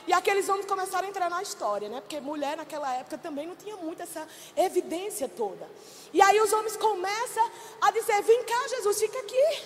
E 0.06 0.12
aqueles 0.12 0.48
homens 0.48 0.66
começaram 0.66 1.06
a 1.06 1.10
entrar 1.10 1.28
na 1.28 1.42
história, 1.42 1.88
né? 1.88 2.00
Porque 2.00 2.20
mulher 2.20 2.56
naquela 2.56 2.94
época 2.94 3.18
também 3.18 3.46
não 3.46 3.56
tinha 3.56 3.76
muito 3.76 4.02
essa 4.02 4.26
evidência 4.56 5.28
toda. 5.28 5.68
E 6.12 6.22
aí 6.22 6.40
os 6.40 6.52
homens 6.52 6.76
começam 6.76 7.50
a 7.80 7.90
dizer: 7.90 8.22
Vem 8.22 8.44
cá, 8.44 8.68
Jesus, 8.68 9.00
fica 9.00 9.18
aqui. 9.18 9.62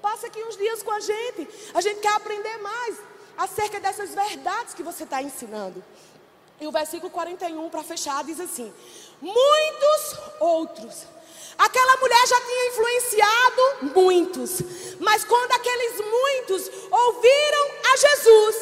Passa 0.00 0.28
aqui 0.28 0.42
uns 0.42 0.56
dias 0.56 0.82
com 0.82 0.90
a 0.92 1.00
gente. 1.00 1.48
A 1.74 1.80
gente 1.82 2.00
quer 2.00 2.14
aprender 2.14 2.56
mais 2.58 2.98
acerca 3.36 3.80
dessas 3.80 4.14
verdades 4.14 4.74
que 4.74 4.82
você 4.82 5.04
está 5.04 5.22
ensinando. 5.22 5.84
E 6.60 6.66
o 6.66 6.72
versículo 6.72 7.10
41, 7.10 7.68
para 7.68 7.82
fechar, 7.82 8.24
diz 8.24 8.40
assim: 8.40 8.72
Muitos 9.20 10.18
outros. 10.40 11.06
Aquela 11.58 11.96
mulher 11.96 12.26
já 12.26 12.40
tinha 12.40 12.68
influenciado 12.68 13.62
muitos, 13.94 14.60
mas 15.00 15.24
quando 15.24 15.52
aqueles 15.52 16.00
muitos 16.00 16.70
ouviram 16.90 17.70
a 17.92 17.96
Jesus, 17.96 18.56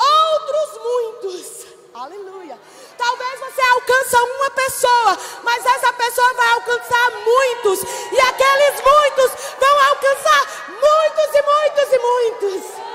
outros 0.00 0.82
muitos. 0.82 1.66
Aleluia. 1.94 2.58
Talvez 2.98 3.40
você 3.40 3.60
alcança 3.60 4.24
uma 4.24 4.50
pessoa, 4.50 5.18
mas 5.44 5.64
essa 5.64 5.92
pessoa 5.92 6.34
vai 6.34 6.48
alcançar 6.50 7.10
muitos, 7.24 7.82
e 8.10 8.20
aqueles 8.20 8.82
muitos 8.82 9.32
vão 9.60 9.80
alcançar 9.88 10.68
muitos 10.68 11.34
e 11.34 11.42
muitos 11.42 11.92
e 11.92 11.98
muitos. 11.98 12.91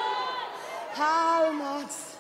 Almas. 0.99 2.17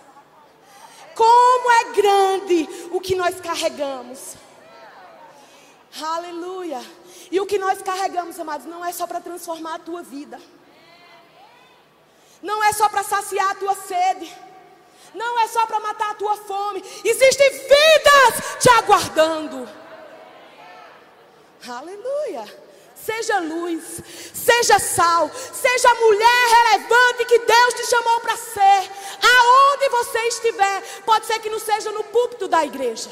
Como 1.15 1.71
é 1.71 1.83
grande 1.93 2.69
o 2.91 2.99
que 2.99 3.15
nós 3.15 3.39
carregamos. 3.41 4.35
Aleluia. 6.01 6.79
E 7.31 7.39
o 7.39 7.45
que 7.45 7.57
nós 7.57 7.81
carregamos, 7.81 8.39
amados, 8.39 8.67
não 8.67 8.85
é 8.85 8.91
só 8.91 9.07
para 9.07 9.19
transformar 9.19 9.75
a 9.75 9.79
tua 9.79 10.03
vida. 10.03 10.39
Não 12.41 12.63
é 12.63 12.71
só 12.73 12.87
para 12.87 13.03
saciar 13.03 13.51
a 13.51 13.55
tua 13.55 13.75
sede. 13.75 14.31
Não 15.13 15.39
é 15.39 15.47
só 15.47 15.65
para 15.65 15.79
matar 15.79 16.11
a 16.11 16.15
tua 16.15 16.37
fome. 16.37 16.83
Existem 17.03 17.49
vidas 17.51 18.59
te 18.59 18.69
aguardando. 18.69 19.67
Aleluia. 21.67 22.66
Seja 23.07 23.39
luz, 23.39 24.01
seja 24.33 24.79
sal, 24.79 25.31
seja 25.53 25.95
mulher 25.95 26.47
relevante 26.49 27.23
que 27.23 27.39
Deus 27.39 27.73
te 27.75 27.85
chamou 27.85 28.19
para 28.19 28.35
ser. 28.35 28.91
Aonde 29.39 29.89
você 29.89 30.19
estiver, 30.27 30.81
pode 31.05 31.25
ser 31.25 31.39
que 31.39 31.49
não 31.49 31.57
seja 31.57 31.89
no 31.93 32.03
púlpito 32.03 32.49
da 32.49 32.65
igreja. 32.65 33.09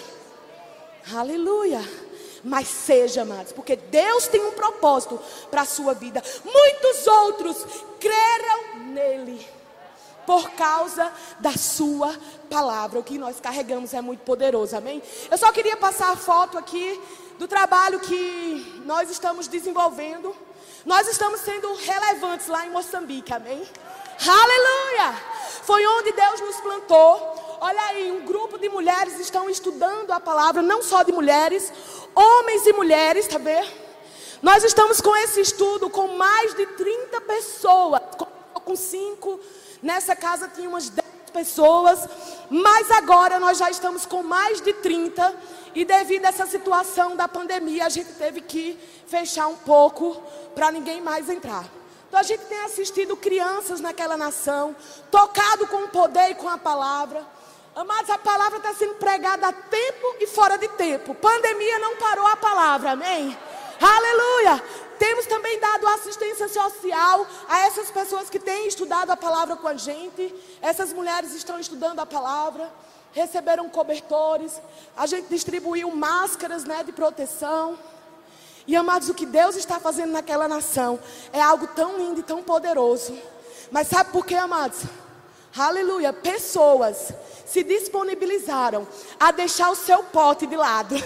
Aleluia. 1.16 1.82
Mas 2.44 2.68
seja, 2.68 3.22
amados, 3.22 3.54
porque 3.54 3.78
Deus 3.78 4.28
tem 4.28 4.46
um 4.46 4.52
propósito 4.52 5.18
para 5.50 5.62
a 5.62 5.66
sua 5.66 5.94
vida. 5.94 6.22
Muitos 6.44 7.08
outros 7.08 7.66
creram 7.98 8.88
nele 8.88 9.48
por 10.26 10.50
causa 10.52 11.10
da 11.40 11.54
sua 11.54 12.14
palavra. 12.50 13.00
O 13.00 13.04
que 13.04 13.18
nós 13.18 13.40
carregamos 13.40 13.94
é 13.94 14.02
muito 14.02 14.26
poderoso, 14.26 14.76
amém? 14.76 15.02
Eu 15.32 15.38
só 15.38 15.54
queria 15.54 15.78
passar 15.78 16.12
a 16.12 16.18
foto 16.18 16.58
aqui 16.58 17.02
do 17.38 17.48
trabalho 17.48 18.00
que 18.00 18.82
nós 18.86 19.10
estamos 19.10 19.48
desenvolvendo. 19.48 20.36
Nós 20.86 21.08
estamos 21.08 21.42
sendo 21.42 21.74
relevantes 21.76 22.48
lá 22.48 22.66
em 22.66 22.70
Moçambique, 22.70 23.34
amém? 23.34 23.68
Aleluia! 24.20 25.16
Foi 25.64 25.86
onde 25.86 26.12
Deus 26.12 26.42
nos 26.42 26.58
plantou. 26.58 27.58
Olha 27.60 27.82
aí, 27.88 28.12
um 28.12 28.26
grupo 28.26 28.58
de 28.58 28.70
mulheres 28.70 29.20
estão 29.20 29.50
estudando 29.50 30.12
a 30.12 30.20
palavra, 30.20 30.62
não 30.62 30.84
só 30.84 31.04
de 31.04 31.12
mulheres, 31.12 31.72
homens 32.14 32.66
e 32.68 32.74
mulheres, 32.74 33.28
tá 33.28 33.38
vendo? 33.38 33.86
Nós 34.42 34.64
estamos 34.64 35.02
com 35.02 35.16
esse 35.18 35.42
estudo 35.42 35.90
com 35.90 36.10
mais 36.10 36.54
de 36.54 36.66
30 36.68 37.22
pessoas, 37.22 38.02
com 38.64 38.76
cinco 38.76 39.40
Nessa 39.86 40.16
casa 40.16 40.48
tinha 40.48 40.68
umas 40.68 40.90
10 40.90 41.06
pessoas. 41.32 42.08
mas 42.50 42.90
agora 42.90 43.40
nós 43.40 43.60
já 43.60 43.70
estamos 43.70 44.04
com 44.04 44.24
mais 44.24 44.60
de 44.62 44.74
30 44.74 45.36
e 45.76 45.84
devido 45.84 46.26
a 46.26 46.30
essa 46.30 46.48
situação 46.48 47.18
da 47.18 47.28
pandemia, 47.28 47.86
a 47.86 47.90
gente 47.90 48.14
teve 48.14 48.40
que 48.40 48.80
fechar 49.08 49.48
um 49.48 49.58
pouco 49.58 50.16
para 50.56 50.72
ninguém 50.72 51.02
mais 51.02 51.30
entrar. 51.30 51.66
Então 52.08 52.18
a 52.18 52.24
gente 52.24 52.46
tem 52.46 52.60
assistido 52.62 53.18
crianças 53.18 53.82
naquela 53.82 54.16
nação, 54.16 54.74
tocado 55.12 55.68
com 55.68 55.84
o 55.84 55.90
poder 55.90 56.32
e 56.32 56.36
com 56.36 56.48
a 56.48 56.58
palavra. 56.58 57.28
Amados, 57.76 58.10
a 58.10 58.18
palavra 58.18 58.58
está 58.58 58.74
sendo 58.74 58.94
pregada 58.94 59.50
a 59.50 59.52
tempo 59.52 60.16
e 60.22 60.28
fora 60.28 60.58
de 60.58 60.70
tempo. 60.70 61.14
Pandemia 61.14 61.78
não 61.80 61.98
parou 61.98 62.26
a 62.26 62.38
palavra, 62.38 62.92
amém? 62.92 63.38
Aleluia! 63.82 64.64
Temos 64.98 65.26
também 65.26 65.60
dado 65.60 65.86
assistência 65.88 66.48
social 66.48 67.28
a 67.50 67.60
essas 67.66 67.92
pessoas 67.92 68.30
que 68.30 68.40
têm 68.40 68.66
estudado 68.66 69.10
a 69.12 69.18
palavra 69.18 69.58
com 69.58 69.68
a 69.68 69.74
gente. 69.76 70.34
Essas 70.62 70.94
mulheres 70.94 71.34
estão 71.34 71.60
estudando 71.60 72.00
a 72.00 72.06
palavra, 72.06 72.72
receberam 73.16 73.70
cobertores. 73.70 74.62
A 74.96 75.08
gente 75.08 75.30
distribuiu 75.30 75.90
máscaras 75.96 76.66
né, 76.66 76.84
de 76.84 76.92
proteção. 76.92 77.80
E 78.68 78.76
amados, 78.76 79.10
o 79.10 79.14
que 79.14 79.26
Deus 79.26 79.56
está 79.56 79.80
fazendo 79.80 80.12
naquela 80.12 80.48
nação 80.48 81.00
é 81.32 81.42
algo 81.42 81.66
tão 81.68 81.98
lindo 81.98 82.20
e 82.20 82.24
tão 82.24 82.44
poderoso. 82.44 83.18
Mas 83.72 83.88
sabe 83.88 84.12
por 84.12 84.26
quê, 84.26 84.36
amados? 84.36 84.82
Aleluia, 85.58 86.12
pessoas 86.12 87.14
se 87.46 87.64
disponibilizaram 87.64 88.86
a 89.18 89.32
deixar 89.32 89.70
o 89.72 89.76
seu 89.76 90.04
pote 90.04 90.46
de 90.46 90.58
lado. 90.58 90.96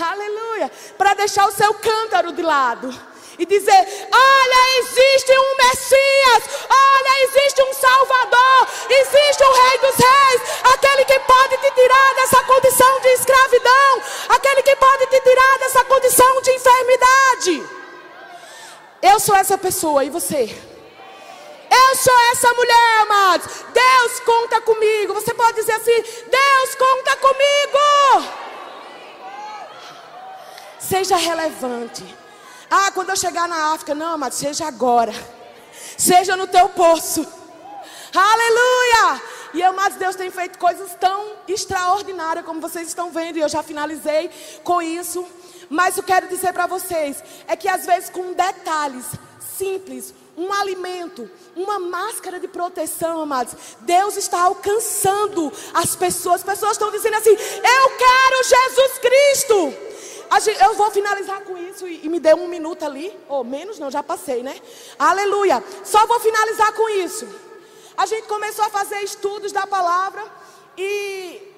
Aleluia, 0.00 0.72
para 0.96 1.12
deixar 1.12 1.46
o 1.46 1.52
seu 1.52 1.74
cântaro 1.74 2.32
de 2.32 2.40
lado 2.40 3.11
e 3.38 3.46
dizer: 3.46 4.08
Olha, 4.12 4.78
existe 4.78 5.32
um 5.32 5.56
Messias, 5.56 6.42
olha, 6.68 7.24
existe 7.24 7.62
um 7.62 7.72
Salvador, 7.72 8.68
existe 8.88 9.42
o 9.44 9.52
Rei 9.52 9.78
dos 9.78 9.96
Reis, 9.96 10.42
aquele 10.74 11.04
que 11.04 11.18
pode 11.20 11.56
te 11.58 11.70
tirar 11.72 12.14
dessa 12.14 12.42
condição 12.44 13.00
de 13.00 13.08
escravidão, 13.08 14.02
aquele 14.28 14.62
que 14.62 14.76
pode 14.76 15.06
te 15.06 15.20
tirar 15.20 15.58
dessa 15.58 15.84
condição 15.84 16.42
de 16.42 16.50
enfermidade. 16.52 17.82
Eu 19.02 19.18
sou 19.18 19.34
essa 19.34 19.58
pessoa 19.58 20.04
e 20.04 20.10
você? 20.10 20.56
Eu 21.70 21.96
sou 21.96 22.20
essa 22.32 22.52
mulher, 22.52 23.00
amados. 23.00 23.46
Deus 23.72 24.20
conta 24.20 24.60
comigo. 24.60 25.14
Você 25.14 25.32
pode 25.32 25.54
dizer 25.54 25.72
assim: 25.72 26.02
Deus 26.02 26.74
conta 26.74 27.16
comigo. 27.16 28.28
Seja 30.78 31.16
relevante. 31.16 32.04
Ah, 32.74 32.90
quando 32.90 33.10
eu 33.10 33.16
chegar 33.16 33.46
na 33.46 33.74
África, 33.74 33.94
não, 33.94 34.14
amados, 34.14 34.38
seja 34.38 34.66
agora. 34.66 35.12
Seja 35.98 36.38
no 36.38 36.46
teu 36.46 36.70
poço. 36.70 37.20
Aleluia! 38.14 39.22
E 39.52 39.62
amados, 39.62 39.98
Deus 39.98 40.16
tem 40.16 40.30
feito 40.30 40.58
coisas 40.58 40.94
tão 40.98 41.34
extraordinárias 41.46 42.46
como 42.46 42.62
vocês 42.62 42.88
estão 42.88 43.10
vendo, 43.10 43.36
e 43.36 43.40
eu 43.40 43.48
já 43.50 43.62
finalizei 43.62 44.30
com 44.64 44.80
isso. 44.80 45.22
Mas 45.68 45.98
eu 45.98 46.02
quero 46.02 46.28
dizer 46.28 46.54
para 46.54 46.66
vocês 46.66 47.22
é 47.46 47.54
que 47.54 47.68
às 47.68 47.84
vezes 47.84 48.08
com 48.08 48.32
detalhes 48.32 49.04
simples, 49.58 50.14
um 50.34 50.50
alimento, 50.50 51.30
uma 51.54 51.78
máscara 51.78 52.40
de 52.40 52.48
proteção, 52.48 53.20
amados. 53.20 53.54
Deus 53.80 54.16
está 54.16 54.44
alcançando 54.44 55.52
as 55.74 55.94
pessoas. 55.94 56.36
As 56.36 56.42
pessoas 56.42 56.72
estão 56.72 56.90
dizendo 56.90 57.16
assim: 57.16 57.36
Eu 57.36 57.90
quero 57.98 58.44
Jesus 58.44 58.98
Cristo. 58.98 59.92
Eu 60.60 60.74
vou 60.74 60.90
finalizar 60.90 61.42
com 61.42 61.56
isso 61.58 61.86
e, 61.86 62.08
me 62.08 62.18
dê 62.18 62.34
um 62.34 62.48
minuto 62.48 62.84
ali, 62.84 63.14
ou 63.28 63.44
menos, 63.44 63.78
não, 63.78 63.90
já 63.90 64.02
passei, 64.02 64.42
né? 64.42 64.58
Aleluia. 64.98 65.62
Só 65.84 66.06
vou 66.06 66.18
finalizar 66.20 66.72
com 66.72 66.88
isso. 66.88 67.28
A 67.96 68.06
gente 68.06 68.26
começou 68.26 68.64
a 68.64 68.70
fazer 68.70 69.00
estudos 69.00 69.52
da 69.52 69.66
palavra 69.66 70.24
e 70.76 71.52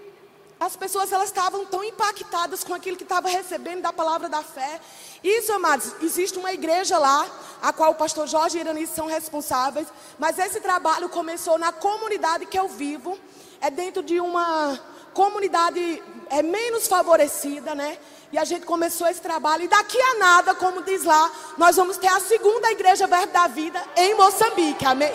as 0.58 0.76
pessoas 0.76 1.12
elas 1.12 1.28
estavam 1.28 1.64
tão 1.66 1.84
impactadas 1.84 2.64
com 2.64 2.74
aquilo 2.74 2.96
que 2.96 3.02
estava 3.02 3.28
recebendo 3.28 3.82
da 3.82 3.92
palavra 3.92 4.28
da 4.28 4.42
fé. 4.42 4.80
Isso, 5.22 5.52
amados, 5.52 5.94
existe 6.02 6.38
uma 6.38 6.52
igreja 6.52 6.98
lá, 6.98 7.26
a 7.62 7.72
qual 7.72 7.92
o 7.92 7.94
pastor 7.94 8.26
Jorge 8.26 8.58
e 8.58 8.60
Iranice 8.60 8.94
são 8.94 9.06
responsáveis, 9.06 9.86
mas 10.18 10.38
esse 10.38 10.60
trabalho 10.60 11.08
começou 11.08 11.58
na 11.58 11.70
comunidade 11.70 12.46
que 12.46 12.58
eu 12.58 12.68
vivo, 12.68 13.18
é 13.60 13.70
dentro 13.70 14.02
de 14.02 14.20
uma 14.20 14.80
comunidade 15.12 16.02
é 16.28 16.42
menos 16.42 16.88
favorecida, 16.88 17.74
né? 17.74 17.98
E 18.34 18.38
a 18.38 18.44
gente 18.44 18.66
começou 18.66 19.06
esse 19.06 19.20
trabalho 19.20 19.62
e 19.62 19.68
daqui 19.68 19.96
a 19.96 20.14
nada, 20.14 20.56
como 20.56 20.82
diz 20.82 21.04
lá, 21.04 21.30
nós 21.56 21.76
vamos 21.76 21.96
ter 21.98 22.08
a 22.08 22.18
segunda 22.18 22.68
igreja 22.72 23.06
Verbo 23.06 23.32
da 23.32 23.46
Vida 23.46 23.80
em 23.94 24.12
Moçambique. 24.16 24.84
Amém. 24.84 25.12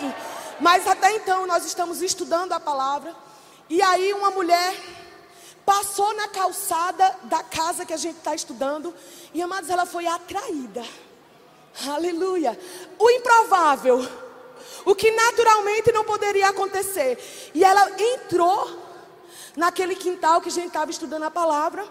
Mas 0.58 0.86
até 0.86 1.14
então 1.16 1.46
nós 1.46 1.66
estamos 1.66 2.00
estudando 2.00 2.52
a 2.52 2.58
palavra. 2.58 3.14
E 3.68 3.82
aí 3.82 4.14
uma 4.14 4.30
mulher 4.30 4.74
passou 5.66 6.14
na 6.14 6.28
calçada 6.28 7.14
da 7.24 7.42
casa 7.42 7.84
que 7.84 7.92
a 7.92 7.98
gente 7.98 8.16
está 8.16 8.34
estudando. 8.34 8.94
E 9.34 9.42
amados, 9.42 9.68
ela 9.68 9.84
foi 9.84 10.06
atraída. 10.06 10.82
Aleluia. 11.90 12.58
O 12.98 13.10
improvável. 13.10 13.98
O 14.86 14.94
que 14.94 15.10
naturalmente 15.10 15.92
não 15.92 16.04
poderia 16.04 16.48
acontecer. 16.48 17.50
E 17.52 17.62
ela 17.62 17.86
entrou 18.00 18.80
naquele 19.54 19.94
quintal 19.94 20.40
que 20.40 20.48
a 20.48 20.52
gente 20.52 20.68
estava 20.68 20.90
estudando 20.90 21.24
a 21.24 21.30
palavra. 21.30 21.86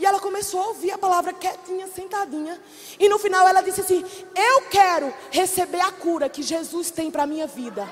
E 0.00 0.06
ela 0.06 0.18
começou 0.18 0.62
a 0.62 0.66
ouvir 0.68 0.90
a 0.92 0.96
palavra 0.96 1.30
quietinha, 1.34 1.86
sentadinha. 1.86 2.58
E 2.98 3.06
no 3.06 3.18
final 3.18 3.46
ela 3.46 3.60
disse 3.60 3.82
assim: 3.82 4.02
Eu 4.34 4.62
quero 4.62 5.12
receber 5.30 5.80
a 5.80 5.92
cura 5.92 6.26
que 6.26 6.42
Jesus 6.42 6.90
tem 6.90 7.10
para 7.10 7.24
a 7.24 7.26
minha 7.26 7.46
vida. 7.46 7.86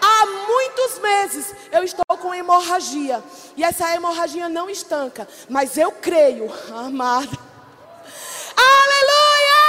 Há 0.00 0.26
muitos 0.26 1.00
meses 1.00 1.52
eu 1.72 1.82
estou 1.82 2.16
com 2.16 2.32
hemorragia. 2.32 3.20
E 3.56 3.64
essa 3.64 3.92
hemorragia 3.92 4.48
não 4.48 4.70
estanca. 4.70 5.26
Mas 5.48 5.76
eu 5.76 5.90
creio, 5.90 6.48
amada. 6.70 7.36
Aleluia! 8.56 9.62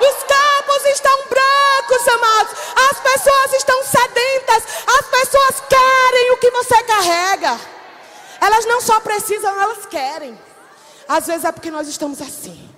Os 0.00 0.22
campos 0.22 0.86
estão 0.92 1.18
brancos, 1.28 2.08
amados. 2.08 2.52
As 2.88 3.00
pessoas 3.00 3.52
estão 3.54 3.82
sedentas. 3.82 4.62
As 4.86 5.06
pessoas 5.08 5.60
querem 5.68 6.30
o 6.30 6.36
que 6.36 6.50
você 6.52 6.80
carrega. 6.84 7.60
Elas 8.40 8.64
não 8.64 8.80
só 8.80 9.00
precisam, 9.00 9.60
elas 9.60 9.86
querem. 9.86 10.38
Às 11.08 11.26
vezes 11.26 11.44
é 11.44 11.52
porque 11.52 11.70
nós 11.70 11.88
estamos 11.88 12.20
assim. 12.20 12.68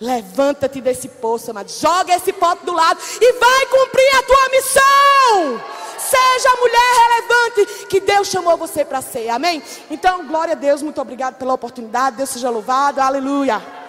Levanta-te 0.00 0.80
desse 0.80 1.08
poço, 1.08 1.50
amado. 1.50 1.70
Joga 1.70 2.14
esse 2.14 2.32
pote 2.32 2.64
do 2.64 2.72
lado 2.72 2.98
e 3.20 3.32
vai 3.34 3.66
cumprir 3.66 4.14
a 4.16 4.22
tua 4.22 4.48
missão. 4.48 5.64
Seja 5.98 6.50
a 6.50 6.56
mulher 6.56 6.94
relevante 7.04 7.86
que 7.86 8.00
Deus 8.00 8.28
chamou 8.28 8.56
você 8.56 8.82
para 8.84 9.02
ser. 9.02 9.28
Amém? 9.28 9.62
Então, 9.90 10.26
glória 10.26 10.52
a 10.52 10.56
Deus. 10.56 10.80
Muito 10.80 11.00
obrigado 11.00 11.36
pela 11.36 11.52
oportunidade. 11.52 12.16
Deus 12.16 12.30
seja 12.30 12.48
louvado. 12.48 13.00
Aleluia. 13.00 13.79